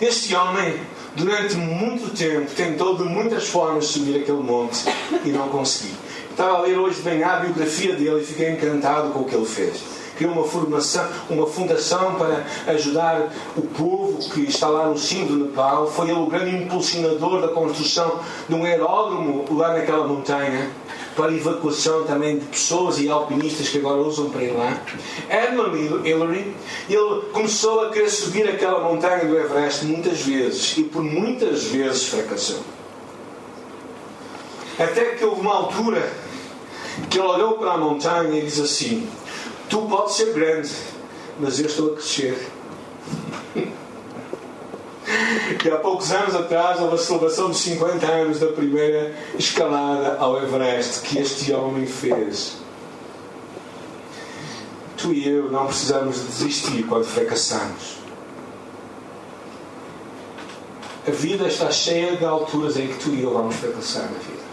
Este 0.00 0.34
homem, 0.34 0.80
durante 1.18 1.56
muito 1.56 2.16
tempo, 2.16 2.50
tentou 2.54 2.96
de 2.96 3.02
muitas 3.02 3.48
formas 3.48 3.86
subir 3.86 4.22
aquele 4.22 4.38
monte 4.38 4.84
e 5.24 5.30
não 5.30 5.48
conseguiu. 5.48 5.96
Estava 6.30 6.58
a 6.58 6.60
ler 6.62 6.78
hoje 6.78 7.02
bem 7.02 7.22
a 7.24 7.40
biografia 7.40 7.94
dele 7.96 8.20
e 8.22 8.24
fiquei 8.24 8.50
encantado 8.50 9.10
com 9.10 9.20
o 9.20 9.24
que 9.24 9.34
ele 9.34 9.44
fez 9.44 9.98
criou 10.18 10.32
uma 10.32 10.44
formação, 10.44 11.08
uma 11.30 11.46
fundação 11.46 12.16
para 12.16 12.44
ajudar 12.72 13.32
o 13.56 13.62
povo 13.62 14.18
que 14.30 14.40
está 14.42 14.66
lá 14.66 14.88
no 14.88 14.98
cimo 14.98 15.26
do 15.26 15.36
Nepal. 15.46 15.86
Foi 15.86 16.10
ele 16.10 16.18
o 16.18 16.26
grande 16.26 16.56
impulsionador 16.56 17.40
da 17.40 17.48
construção 17.48 18.18
de 18.48 18.54
um 18.54 18.64
aeródromo 18.64 19.44
lá 19.56 19.74
naquela 19.74 20.08
montanha 20.08 20.68
para 21.18 21.34
evacuação 21.34 22.04
também 22.04 22.38
de 22.38 22.46
pessoas 22.46 23.00
e 23.00 23.10
alpinistas 23.10 23.68
que 23.68 23.78
agora 23.78 24.00
usam 24.00 24.30
para 24.30 24.44
ir 24.44 24.52
lá. 24.52 24.80
Edmund 25.28 26.08
Hillary, 26.08 26.54
ele 26.88 27.22
começou 27.32 27.80
a 27.80 27.90
querer 27.90 28.08
subir 28.08 28.48
aquela 28.48 28.80
montanha 28.84 29.24
do 29.24 29.36
Everest 29.36 29.84
muitas 29.84 30.20
vezes 30.20 30.78
e 30.78 30.84
por 30.84 31.02
muitas 31.02 31.64
vezes 31.64 32.04
fracassou. 32.04 32.60
Até 34.78 35.16
que 35.16 35.24
houve 35.24 35.40
uma 35.40 35.56
altura 35.56 36.08
que 37.10 37.18
ele 37.18 37.26
olhou 37.26 37.54
para 37.54 37.72
a 37.72 37.78
montanha 37.78 38.38
e 38.38 38.44
disse 38.44 38.62
assim: 38.62 39.10
Tu 39.68 39.76
podes 39.82 40.14
ser 40.14 40.32
grande, 40.32 40.70
mas 41.40 41.58
eu 41.58 41.66
estou 41.66 41.94
a 41.94 41.96
crescer. 41.96 42.48
E 45.64 45.70
há 45.70 45.76
poucos 45.76 46.12
anos 46.12 46.34
atrás 46.34 46.80
houve 46.80 46.94
a 46.94 46.98
celebração 46.98 47.48
dos 47.48 47.58
50 47.58 48.06
anos 48.06 48.40
da 48.40 48.48
primeira 48.48 49.14
escalada 49.38 50.16
ao 50.18 50.42
Everest 50.42 51.02
que 51.02 51.18
este 51.18 51.52
homem 51.52 51.86
fez. 51.86 52.58
Tu 54.96 55.12
e 55.12 55.28
eu 55.28 55.50
não 55.50 55.66
precisamos 55.66 56.16
de 56.16 56.26
desistir 56.26 56.82
quando 56.84 57.04
fracassamos. 57.04 57.98
A 61.06 61.10
vida 61.10 61.46
está 61.46 61.70
cheia 61.70 62.16
de 62.16 62.24
alturas 62.24 62.76
em 62.76 62.88
que 62.88 62.98
tu 62.98 63.10
e 63.10 63.22
eu 63.22 63.32
vamos 63.32 63.56
fracassar 63.56 64.02
na 64.02 64.18
vida. 64.18 64.48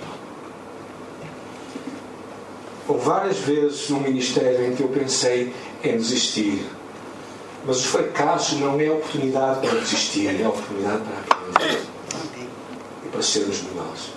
Houve 2.87 3.03
várias 3.03 3.39
vezes 3.39 3.89
no 3.89 3.99
ministério 3.99 4.67
em 4.67 4.75
que 4.75 4.83
eu 4.83 4.87
pensei 4.89 5.51
em 5.83 5.97
desistir. 5.97 6.63
Mas 7.67 7.83
o 7.83 7.87
fracasso 7.87 8.55
não 8.57 8.79
é 8.79 8.91
oportunidade 8.91 9.67
para 9.67 9.79
desistir, 9.79 10.39
é 10.39 10.47
oportunidade 10.47 11.01
para 11.01 11.19
aprender 11.19 11.81
e 13.03 13.09
para 13.09 13.23
sermos 13.23 13.63
melhores. 13.63 14.11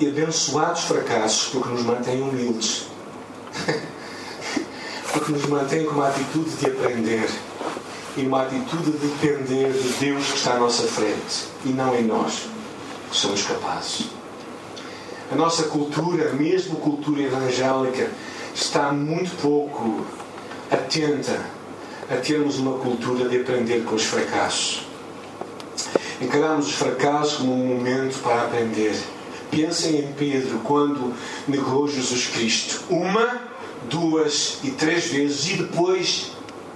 E 0.00 0.08
abençoados 0.08 0.84
fracassos 0.84 1.50
porque 1.50 1.68
nos 1.68 1.82
mantêm 1.82 2.20
humildes, 2.20 2.86
porque 5.12 5.32
nos 5.32 5.46
mantêm 5.46 5.84
com 5.84 5.92
uma 5.92 6.08
atitude 6.08 6.50
de 6.56 6.66
aprender 6.66 7.30
e 8.16 8.26
uma 8.26 8.42
atitude 8.42 8.90
de 8.90 8.98
depender 8.98 9.72
de 9.72 9.88
Deus 10.00 10.26
que 10.26 10.36
está 10.36 10.54
à 10.54 10.58
nossa 10.58 10.88
frente 10.88 11.46
e 11.64 11.68
não 11.68 11.94
em 11.94 12.02
nós, 12.02 12.48
que 13.08 13.16
somos 13.16 13.44
capazes. 13.44 14.08
A 15.30 15.36
nossa 15.36 15.64
cultura, 15.64 16.32
mesmo 16.32 16.76
cultura 16.76 17.22
evangélica, 17.22 18.10
está 18.52 18.92
muito 18.92 19.40
pouco 19.40 20.04
atenta 20.70 21.53
a 22.10 22.16
termos 22.16 22.58
uma 22.58 22.78
cultura 22.78 23.28
de 23.28 23.40
aprender 23.40 23.84
com 23.84 23.94
os 23.94 24.04
fracassos. 24.04 24.86
Encaramos 26.20 26.66
os 26.66 26.74
fracassos 26.74 27.38
como 27.38 27.52
um 27.52 27.76
momento 27.76 28.20
para 28.22 28.42
aprender. 28.42 28.94
Pensem 29.50 30.00
em 30.00 30.12
Pedro 30.12 30.58
quando 30.64 31.14
negou 31.46 31.88
Jesus 31.88 32.28
Cristo. 32.28 32.84
Uma, 32.90 33.42
duas 33.88 34.58
e 34.62 34.70
três 34.70 35.06
vezes, 35.06 35.50
e 35.50 35.56
depois 35.56 36.32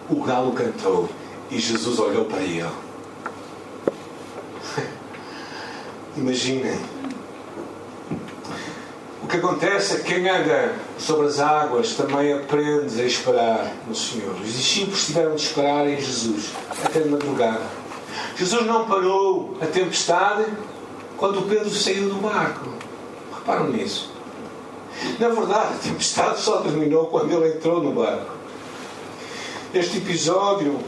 o 0.08 0.22
galo 0.22 0.52
cantou 0.52 1.08
e 1.50 1.58
Jesus 1.58 1.98
olhou 1.98 2.24
para 2.24 2.40
ele. 2.40 2.68
Imaginem. 6.16 6.78
Acontece 9.38 9.94
é 9.94 9.98
que 9.98 10.14
quem 10.14 10.28
anda 10.28 10.74
sobre 10.98 11.28
as 11.28 11.38
águas 11.38 11.94
também 11.94 12.32
aprende 12.32 13.00
a 13.00 13.04
esperar 13.04 13.72
no 13.86 13.94
Senhor. 13.94 14.34
Os 14.34 14.52
discípulos 14.52 15.06
tiveram 15.06 15.36
de 15.36 15.42
esperar 15.42 15.88
em 15.88 16.00
Jesus 16.00 16.50
até 16.84 17.00
de 17.00 17.08
madrugada. 17.08 17.62
Jesus 18.36 18.66
não 18.66 18.86
parou 18.86 19.56
a 19.60 19.66
tempestade 19.66 20.44
quando 21.16 21.48
Pedro 21.48 21.70
saiu 21.70 22.08
do 22.08 22.16
barco. 22.16 22.68
Reparam 23.32 23.68
nisso. 23.68 24.10
Na 25.20 25.28
verdade, 25.28 25.74
a 25.74 25.78
tempestade 25.84 26.40
só 26.40 26.60
terminou 26.60 27.06
quando 27.06 27.30
ele 27.30 27.54
entrou 27.54 27.80
no 27.80 27.92
barco. 27.92 28.32
Este 29.72 29.98
episódio 29.98 30.80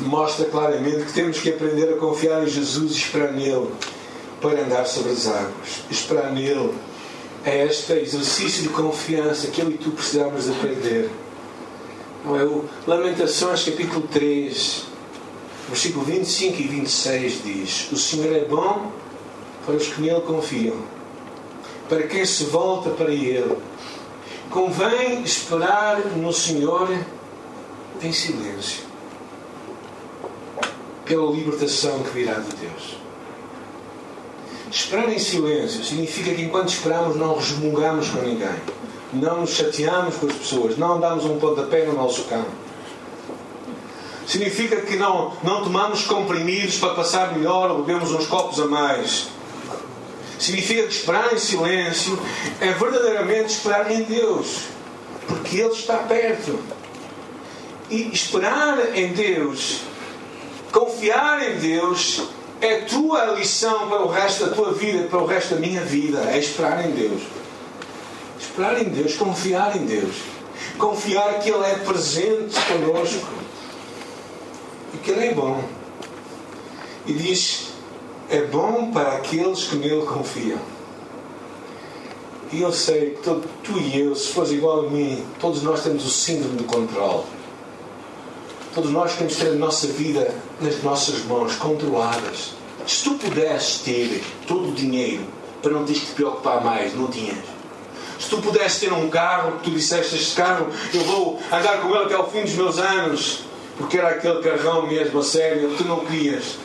mostra 0.00 0.46
claramente 0.46 1.04
que 1.04 1.12
temos 1.12 1.38
que 1.38 1.50
aprender 1.50 1.94
a 1.94 1.96
confiar 1.96 2.42
em 2.42 2.48
Jesus 2.48 2.90
e 2.90 2.98
esperar 2.98 3.32
nele 3.32 3.70
para 4.40 4.62
andar 4.62 4.84
sobre 4.84 5.12
as 5.12 5.28
águas. 5.28 5.84
Esperar 5.88 6.32
nele 6.32 6.74
é 7.46 7.64
este 7.64 7.92
exercício 7.92 8.64
de 8.64 8.70
confiança 8.70 9.46
que 9.46 9.62
eu 9.62 9.70
e 9.70 9.78
tu 9.78 9.92
precisamos 9.92 10.50
aprender. 10.50 11.08
Não 12.24 12.36
é? 12.36 12.42
O 12.42 12.64
Lamentações, 12.84 13.62
capítulo 13.64 14.08
3, 14.08 14.84
versículo 15.68 16.04
25 16.04 16.60
e 16.60 16.64
26 16.64 17.44
diz: 17.44 17.92
O 17.92 17.96
Senhor 17.96 18.34
é 18.34 18.44
bom 18.44 18.90
para 19.64 19.76
os 19.76 19.86
que 19.86 20.00
nele 20.00 20.20
confiam, 20.22 20.76
para 21.88 22.02
quem 22.02 22.26
se 22.26 22.44
volta 22.44 22.90
para 22.90 23.12
ele. 23.12 23.56
Convém 24.50 25.22
esperar 25.22 26.00
no 26.16 26.32
Senhor 26.32 26.88
em 28.02 28.12
silêncio, 28.12 28.82
pela 31.04 31.30
libertação 31.30 32.02
que 32.02 32.10
virá 32.10 32.34
de 32.34 32.56
Deus. 32.56 33.05
Esperar 34.70 35.08
em 35.12 35.18
silêncio 35.18 35.84
significa 35.84 36.34
que 36.34 36.42
enquanto 36.42 36.68
esperamos 36.68 37.16
não 37.16 37.36
resmungamos 37.36 38.08
com 38.10 38.20
ninguém, 38.22 38.56
não 39.12 39.42
nos 39.42 39.50
chateamos 39.50 40.16
com 40.16 40.26
as 40.26 40.32
pessoas, 40.32 40.76
não 40.76 40.98
damos 40.98 41.24
um 41.24 41.38
pontapé 41.38 41.84
no 41.84 41.94
nosso 41.94 42.24
cão. 42.24 42.44
Significa 44.26 44.80
que 44.80 44.96
não, 44.96 45.32
não 45.44 45.62
tomamos 45.62 46.04
comprimidos 46.04 46.78
para 46.78 46.94
passar 46.94 47.32
melhor 47.32 47.70
ou 47.70 47.84
bebemos 47.84 48.10
uns 48.12 48.26
copos 48.26 48.58
a 48.58 48.66
mais. 48.66 49.28
Significa 50.36 50.82
que 50.82 50.92
esperar 50.92 51.32
em 51.32 51.38
silêncio 51.38 52.18
é 52.60 52.72
verdadeiramente 52.72 53.52
esperar 53.52 53.90
em 53.90 54.02
Deus, 54.02 54.64
porque 55.28 55.58
Ele 55.58 55.72
está 55.72 55.98
perto. 55.98 56.58
E 57.88 58.10
esperar 58.12 58.96
em 58.96 59.12
Deus, 59.12 59.82
confiar 60.72 61.40
em 61.48 61.58
Deus, 61.58 62.24
é 62.60 62.80
tua 62.82 63.26
lição 63.34 63.88
para 63.88 64.02
o 64.02 64.08
resto 64.08 64.46
da 64.46 64.54
tua 64.54 64.72
vida, 64.72 65.08
para 65.08 65.18
o 65.18 65.26
resto 65.26 65.54
da 65.54 65.60
minha 65.60 65.82
vida. 65.82 66.20
É 66.30 66.38
esperar 66.38 66.84
em 66.88 66.92
Deus. 66.92 67.22
Esperar 68.38 68.80
em 68.80 68.88
Deus, 68.88 69.14
confiar 69.16 69.76
em 69.76 69.84
Deus. 69.84 70.16
Confiar 70.78 71.38
que 71.40 71.50
Ele 71.50 71.64
é 71.64 71.74
presente 71.74 72.56
conosco 72.66 73.26
e 74.94 74.98
que 74.98 75.10
Ele 75.10 75.26
é 75.26 75.34
bom. 75.34 75.62
E 77.06 77.12
diz: 77.12 77.72
é 78.28 78.42
bom 78.42 78.90
para 78.90 79.12
aqueles 79.16 79.64
que 79.64 79.76
nele 79.76 80.04
confiam. 80.06 80.58
E 82.52 82.62
eu 82.62 82.72
sei 82.72 83.10
que 83.10 83.22
tu, 83.22 83.42
tu 83.62 83.78
e 83.78 84.00
eu, 84.00 84.14
se 84.14 84.32
fores 84.32 84.52
igual 84.52 84.86
a 84.86 84.90
mim, 84.90 85.24
todos 85.40 85.62
nós 85.62 85.82
temos 85.82 86.04
o 86.06 86.10
síndrome 86.10 86.56
de 86.58 86.64
controle. 86.64 87.24
Todos 88.76 88.90
nós 88.90 89.14
queremos 89.14 89.36
ter 89.36 89.48
a 89.48 89.52
nossa 89.52 89.86
vida 89.86 90.34
nas 90.60 90.82
nossas 90.82 91.24
mãos, 91.24 91.54
controladas. 91.54 92.50
Se 92.86 93.04
tu 93.04 93.14
pudesses 93.14 93.78
ter 93.78 94.22
todo 94.46 94.68
o 94.68 94.72
dinheiro 94.72 95.24
para 95.62 95.72
não 95.72 95.86
teres 95.86 96.02
que 96.02 96.08
te 96.08 96.12
preocupar 96.12 96.62
mais, 96.62 96.94
não 96.94 97.06
tinhas. 97.06 97.38
Se 98.20 98.28
tu 98.28 98.36
pudesses 98.36 98.78
ter 98.80 98.92
um 98.92 99.08
carro, 99.08 99.52
que 99.52 99.64
tu 99.64 99.70
disseste 99.70 100.16
este 100.16 100.36
carro, 100.36 100.66
eu 100.92 101.02
vou 101.04 101.40
andar 101.50 101.80
com 101.80 101.88
ele 101.88 102.04
até 102.04 102.16
ao 102.16 102.30
fim 102.30 102.42
dos 102.42 102.52
meus 102.52 102.78
anos, 102.78 103.44
porque 103.78 103.96
era 103.96 104.10
aquele 104.10 104.42
carrão 104.42 104.86
mesmo 104.86 105.20
a 105.20 105.24
sério, 105.24 105.74
tu 105.78 105.84
não 105.84 106.04
querias. 106.04 106.58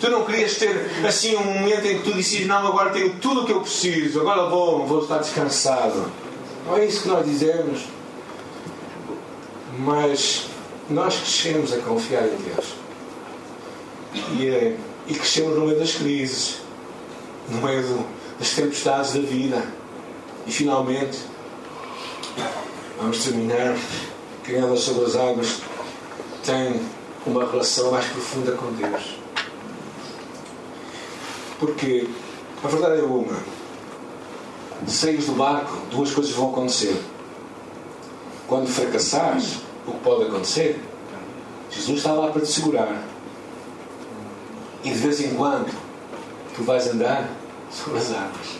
Tu 0.00 0.10
não 0.10 0.24
querias 0.24 0.56
ter 0.56 0.90
assim 1.06 1.36
um 1.36 1.44
momento 1.44 1.86
em 1.86 1.98
que 1.98 2.10
tu 2.10 2.16
disseste, 2.16 2.46
não, 2.46 2.66
agora 2.66 2.90
tenho 2.90 3.14
tudo 3.20 3.42
o 3.42 3.46
que 3.46 3.52
eu 3.52 3.60
preciso, 3.60 4.22
agora 4.22 4.48
vou, 4.48 4.84
vou 4.88 5.02
estar 5.02 5.18
descansado. 5.18 6.10
Não 6.66 6.76
é 6.76 6.84
isso 6.84 7.02
que 7.02 7.08
nós 7.08 7.24
dizemos. 7.24 7.82
Mas 9.78 10.48
nós 10.90 11.16
crescemos 11.16 11.72
a 11.72 11.78
confiar 11.78 12.24
em 12.24 12.36
Deus. 12.36 12.74
E, 14.38 14.48
é, 14.48 14.76
e 15.06 15.14
crescemos 15.14 15.58
no 15.58 15.66
meio 15.66 15.78
das 15.78 15.94
crises, 15.94 16.60
no 17.48 17.60
meio 17.60 17.82
do, 17.82 18.06
das 18.38 18.50
tempestades 18.50 19.12
da 19.12 19.20
vida. 19.20 19.62
E 20.46 20.52
finalmente, 20.52 21.18
vamos 22.98 23.22
terminar. 23.24 23.76
Anda 24.50 24.76
sobre 24.76 25.04
as 25.04 25.14
águas 25.14 25.60
tem 26.42 26.80
uma 27.26 27.44
relação 27.44 27.90
mais 27.90 28.06
profunda 28.06 28.52
com 28.52 28.72
Deus. 28.72 29.18
Porque 31.58 32.08
a 32.64 32.68
verdade 32.68 33.00
é 33.00 33.04
uma: 33.04 33.36
saís 34.86 35.26
do 35.26 35.32
barco, 35.32 35.76
duas 35.90 36.10
coisas 36.10 36.32
vão 36.32 36.50
acontecer. 36.50 36.98
Quando 38.46 38.68
fracassares, 38.68 39.58
o 39.88 39.92
que 39.92 39.98
pode 40.00 40.24
acontecer? 40.24 40.80
Jesus 41.70 41.98
está 41.98 42.12
lá 42.12 42.30
para 42.30 42.42
te 42.42 42.48
segurar. 42.48 43.02
E 44.84 44.90
de 44.90 44.98
vez 44.98 45.20
em 45.20 45.34
quando 45.34 45.72
tu 46.54 46.62
vais 46.62 46.86
andar 46.88 47.28
sobre 47.70 47.98
as 47.98 48.12
águas. 48.12 48.58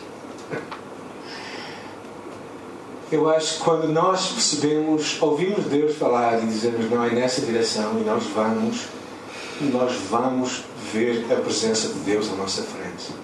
Eu 3.10 3.30
acho 3.30 3.56
que 3.56 3.64
quando 3.64 3.88
nós 3.88 4.32
percebemos, 4.32 5.16
ouvimos 5.20 5.64
Deus 5.64 5.96
falar 5.96 6.42
e 6.42 6.46
dizemos 6.46 6.90
não 6.90 7.02
é 7.02 7.10
nessa 7.10 7.40
direção 7.40 7.98
e 7.98 8.04
nós 8.04 8.24
vamos, 8.34 8.86
nós 9.60 9.94
vamos 10.10 10.62
ver 10.92 11.24
a 11.32 11.36
presença 11.36 11.88
de 11.88 12.00
Deus 12.00 12.30
à 12.30 12.34
nossa 12.34 12.62
frente. 12.62 13.14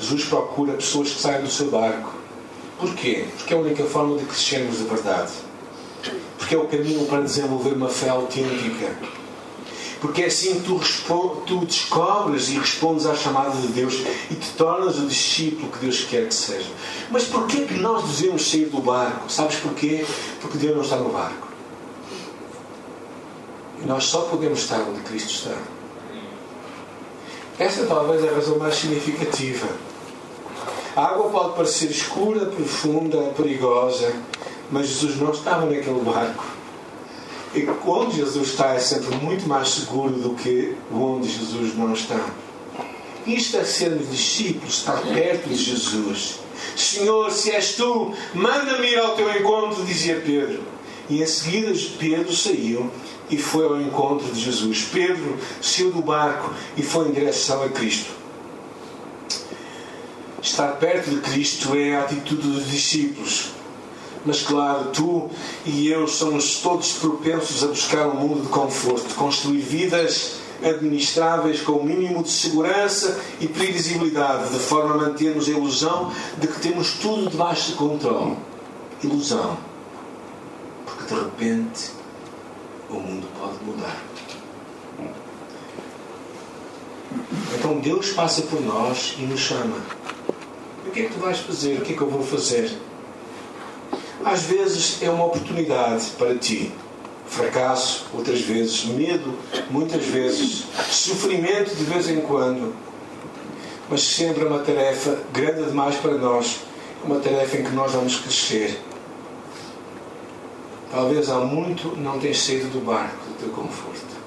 Jesus 0.00 0.24
procura 0.24 0.72
pessoas 0.74 1.10
que 1.10 1.20
saiam 1.20 1.42
do 1.42 1.50
seu 1.50 1.70
barco. 1.70 2.14
Porquê? 2.78 3.26
Porque 3.36 3.52
é 3.52 3.56
a 3.58 3.60
única 3.60 3.84
forma 3.84 4.16
de 4.16 4.24
crescermos 4.24 4.78
de 4.78 4.84
verdade 4.84 5.49
porque 6.50 6.56
é 6.56 6.58
o 6.58 6.66
caminho 6.66 7.06
para 7.06 7.20
desenvolver 7.20 7.74
uma 7.74 7.88
fé 7.88 8.08
autêntica. 8.08 8.92
Porque 10.00 10.22
é 10.22 10.26
assim 10.26 10.60
que 10.60 10.62
tu, 10.62 10.80
tu 11.46 11.64
descobres 11.64 12.48
e 12.48 12.58
respondes 12.58 13.06
à 13.06 13.14
chamada 13.14 13.56
de 13.60 13.68
Deus 13.68 14.02
e 14.28 14.34
te 14.34 14.50
tornas 14.54 14.98
o 14.98 15.06
discípulo 15.06 15.70
que 15.70 15.78
Deus 15.78 16.02
quer 16.02 16.26
que 16.26 16.34
seja. 16.34 16.68
Mas 17.08 17.24
porquê 17.24 17.66
que 17.66 17.74
nós 17.74 18.02
devemos 18.02 18.50
sair 18.50 18.64
do 18.64 18.80
barco? 18.80 19.30
Sabes 19.30 19.58
porquê? 19.58 20.04
Porque 20.40 20.58
Deus 20.58 20.74
não 20.74 20.82
está 20.82 20.96
no 20.96 21.10
barco. 21.10 21.46
E 23.80 23.86
nós 23.86 24.06
só 24.06 24.22
podemos 24.22 24.58
estar 24.58 24.80
onde 24.80 25.02
Cristo 25.02 25.30
está. 25.30 25.56
Essa 27.60 27.86
talvez 27.86 28.24
é 28.24 28.28
a 28.28 28.34
razão 28.34 28.58
mais 28.58 28.74
significativa. 28.74 29.68
A 30.96 31.04
água 31.04 31.30
pode 31.30 31.54
parecer 31.54 31.90
escura, 31.92 32.46
profunda, 32.46 33.18
perigosa, 33.36 34.12
mas 34.70 34.88
Jesus 34.88 35.16
não 35.20 35.30
estava 35.30 35.66
naquele 35.66 36.00
barco. 36.00 36.44
E 37.54 37.66
onde 37.84 38.16
Jesus 38.16 38.50
está 38.50 38.74
é 38.74 38.78
sempre 38.78 39.16
muito 39.16 39.48
mais 39.48 39.68
seguro 39.68 40.12
do 40.12 40.34
que 40.34 40.76
onde 40.92 41.28
Jesus 41.28 41.76
não 41.76 41.92
está. 41.92 42.20
Isto 43.26 43.56
é 43.58 43.64
ser 43.64 43.96
discípulo, 43.98 44.68
estar 44.68 45.00
perto 45.02 45.48
de 45.48 45.56
Jesus. 45.56 46.38
Senhor, 46.76 47.30
se 47.30 47.50
és 47.50 47.74
tu, 47.74 48.14
manda-me 48.34 48.86
ir 48.86 48.98
ao 48.98 49.14
teu 49.14 49.30
encontro, 49.36 49.84
dizia 49.84 50.22
Pedro. 50.24 50.62
E 51.08 51.22
em 51.22 51.26
seguida 51.26 51.72
Pedro 51.98 52.34
saiu 52.34 52.90
e 53.28 53.36
foi 53.36 53.64
ao 53.64 53.80
encontro 53.80 54.32
de 54.32 54.40
Jesus. 54.40 54.86
Pedro 54.92 55.36
saiu 55.60 55.90
do 55.90 56.02
barco 56.02 56.54
e 56.76 56.82
foi 56.82 57.08
em 57.08 57.12
direção 57.12 57.62
a 57.64 57.68
Cristo. 57.68 58.10
Estar 60.40 60.68
perto 60.76 61.10
de 61.10 61.20
Cristo 61.20 61.76
é 61.76 61.96
a 61.96 62.02
atitude 62.02 62.48
dos 62.48 62.70
discípulos. 62.70 63.59
Mas 64.24 64.42
claro, 64.42 64.90
tu 64.92 65.30
e 65.64 65.88
eu 65.88 66.06
somos 66.06 66.60
todos 66.60 66.92
propensos 66.94 67.64
a 67.64 67.68
buscar 67.68 68.06
um 68.06 68.16
mundo 68.16 68.42
de 68.42 68.48
conforto, 68.48 69.14
construir 69.14 69.60
vidas 69.60 70.40
administráveis 70.62 71.62
com 71.62 71.72
o 71.72 71.84
mínimo 71.84 72.22
de 72.22 72.28
segurança 72.28 73.18
e 73.40 73.48
previsibilidade, 73.48 74.50
de 74.50 74.58
forma 74.58 74.94
a 74.94 74.98
mantermos 74.98 75.48
a 75.48 75.52
ilusão 75.52 76.12
de 76.36 76.46
que 76.46 76.60
temos 76.60 76.92
tudo 76.94 77.30
debaixo 77.30 77.70
de 77.70 77.76
controle. 77.78 78.36
Ilusão. 79.02 79.56
Porque 80.84 81.14
de 81.14 81.20
repente 81.20 81.90
o 82.90 82.94
mundo 82.94 83.26
pode 83.38 83.64
mudar. 83.64 83.96
Então 87.54 87.80
Deus 87.80 88.10
passa 88.10 88.42
por 88.42 88.60
nós 88.60 89.16
e 89.18 89.22
nos 89.22 89.40
chama. 89.40 89.78
O 90.86 90.90
que 90.90 91.00
é 91.00 91.04
que 91.04 91.14
tu 91.14 91.20
vais 91.20 91.38
fazer? 91.38 91.78
O 91.78 91.82
que 91.82 91.94
é 91.94 91.96
que 91.96 92.02
eu 92.02 92.10
vou 92.10 92.22
fazer? 92.22 92.70
Às 94.24 94.42
vezes 94.42 95.02
é 95.02 95.10
uma 95.10 95.26
oportunidade 95.26 96.10
para 96.18 96.34
ti. 96.34 96.72
Fracasso, 97.26 98.06
outras 98.12 98.40
vezes 98.40 98.84
medo, 98.84 99.38
muitas 99.70 100.04
vezes 100.04 100.64
sofrimento 100.90 101.74
de 101.74 101.84
vez 101.84 102.08
em 102.10 102.20
quando. 102.20 102.74
Mas 103.88 104.02
sempre 104.02 104.44
é 104.44 104.46
uma 104.46 104.58
tarefa 104.58 105.18
grande 105.32 105.64
demais 105.64 105.96
para 105.96 106.14
nós, 106.14 106.60
uma 107.04 107.18
tarefa 107.20 107.56
em 107.56 107.64
que 107.64 107.70
nós 107.70 107.92
vamos 107.92 108.18
crescer. 108.18 108.80
Talvez 110.90 111.30
há 111.30 111.38
muito 111.38 111.96
não 111.96 112.18
tens 112.18 112.42
saído 112.42 112.68
do 112.68 112.84
barco 112.84 113.16
do 113.26 113.38
teu 113.38 113.48
conforto. 113.50 114.20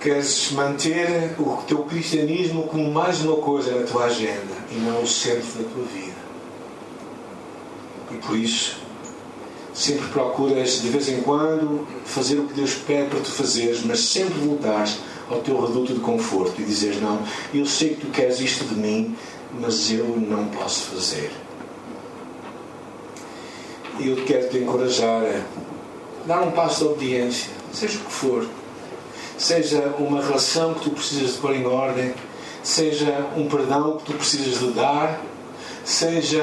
Queres 0.00 0.52
manter 0.52 1.34
o 1.38 1.62
teu 1.66 1.84
cristianismo 1.84 2.64
como 2.64 2.90
mais 2.90 3.20
uma 3.20 3.36
coisa 3.36 3.78
na 3.78 3.86
tua 3.86 4.06
agenda 4.06 4.56
e 4.70 4.76
não 4.76 5.02
o 5.02 5.06
centro 5.06 5.62
da 5.62 5.68
tua 5.68 5.84
vida. 5.84 6.17
E 8.18 8.26
por 8.26 8.36
isso, 8.36 8.76
sempre 9.72 10.08
procuras 10.08 10.82
de 10.82 10.88
vez 10.88 11.08
em 11.08 11.20
quando 11.22 11.86
fazer 12.04 12.38
o 12.40 12.48
que 12.48 12.54
Deus 12.54 12.74
pede 12.74 13.08
para 13.10 13.20
tu 13.20 13.30
fazeres, 13.30 13.84
mas 13.84 14.00
sempre 14.00 14.40
voltares 14.40 14.98
ao 15.30 15.40
teu 15.40 15.60
reduto 15.64 15.94
de 15.94 16.00
conforto 16.00 16.60
e 16.60 16.64
dizeres: 16.64 17.00
Não, 17.00 17.20
eu 17.54 17.64
sei 17.64 17.90
que 17.90 18.06
tu 18.06 18.06
queres 18.08 18.40
isto 18.40 18.64
de 18.64 18.74
mim, 18.74 19.16
mas 19.60 19.90
eu 19.92 20.04
não 20.04 20.46
posso 20.48 20.86
fazer. 20.86 21.30
Eu 24.00 24.16
quero 24.24 24.48
te 24.48 24.58
encorajar 24.58 25.22
a 25.22 26.26
dar 26.26 26.42
um 26.42 26.50
passo 26.50 26.84
de 26.84 26.90
obediência, 26.90 27.50
seja 27.72 27.98
o 27.98 28.02
que 28.02 28.12
for. 28.12 28.48
Seja 29.36 29.94
uma 30.00 30.20
relação 30.20 30.74
que 30.74 30.80
tu 30.80 30.90
precisas 30.90 31.34
de 31.34 31.38
pôr 31.38 31.54
em 31.54 31.64
ordem, 31.64 32.12
seja 32.64 33.28
um 33.36 33.46
perdão 33.46 33.96
que 33.96 34.06
tu 34.06 34.14
precisas 34.14 34.58
de 34.58 34.72
dar, 34.72 35.20
seja 35.84 36.42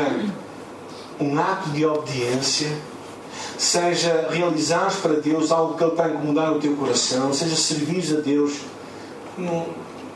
um 1.19 1.39
ato 1.39 1.69
de 1.69 1.86
obediência, 1.86 2.69
seja 3.58 4.28
realizar 4.30 4.91
para 5.01 5.13
Deus 5.13 5.51
algo 5.51 5.75
que 5.75 5.84
Ele 5.84 5.91
está 5.91 6.06
a 6.06 6.10
incomodar 6.10 6.54
o 6.54 6.60
teu 6.60 6.75
coração, 6.75 7.34
seja 7.34 7.56
servir 7.56 8.17
a 8.17 8.21
Deus 8.21 8.54
num, 9.38 9.65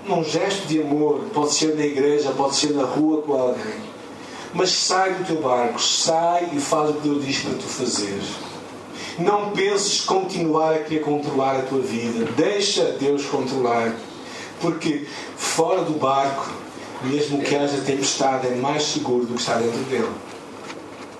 num 0.05 0.23
gesto 0.23 0.67
de 0.67 0.81
amor, 0.81 1.21
pode 1.33 1.53
ser 1.53 1.75
na 1.75 1.85
igreja, 1.85 2.31
pode 2.31 2.55
ser 2.55 2.73
na 2.73 2.83
rua 2.83 3.21
com 3.21 3.33
alguém. 3.33 3.89
Mas 4.53 4.71
sai 4.71 5.13
do 5.13 5.25
teu 5.25 5.41
barco, 5.41 5.79
sai 5.79 6.49
e 6.53 6.59
faz 6.59 6.89
o 6.89 6.93
que 6.93 7.07
Deus 7.07 7.25
diz 7.25 7.39
para 7.39 7.53
tu 7.53 7.63
fazeres. 7.63 8.49
Não 9.19 9.51
penses 9.51 10.01
continuar 10.01 10.73
a 10.73 10.79
querer 10.79 11.01
controlar 11.01 11.57
a 11.57 11.62
tua 11.63 11.81
vida. 11.81 12.25
Deixa 12.35 12.95
Deus 12.99 13.25
controlar. 13.25 13.93
Porque 14.62 15.05
fora 15.35 15.83
do 15.83 15.99
barco, 15.99 16.49
mesmo 17.03 17.41
que 17.41 17.55
haja 17.55 17.81
tempestade, 17.81 18.47
é 18.47 18.55
mais 18.55 18.83
seguro 18.83 19.25
do 19.25 19.33
que 19.33 19.41
estar 19.41 19.59
dentro 19.59 19.79
dele. 19.83 20.09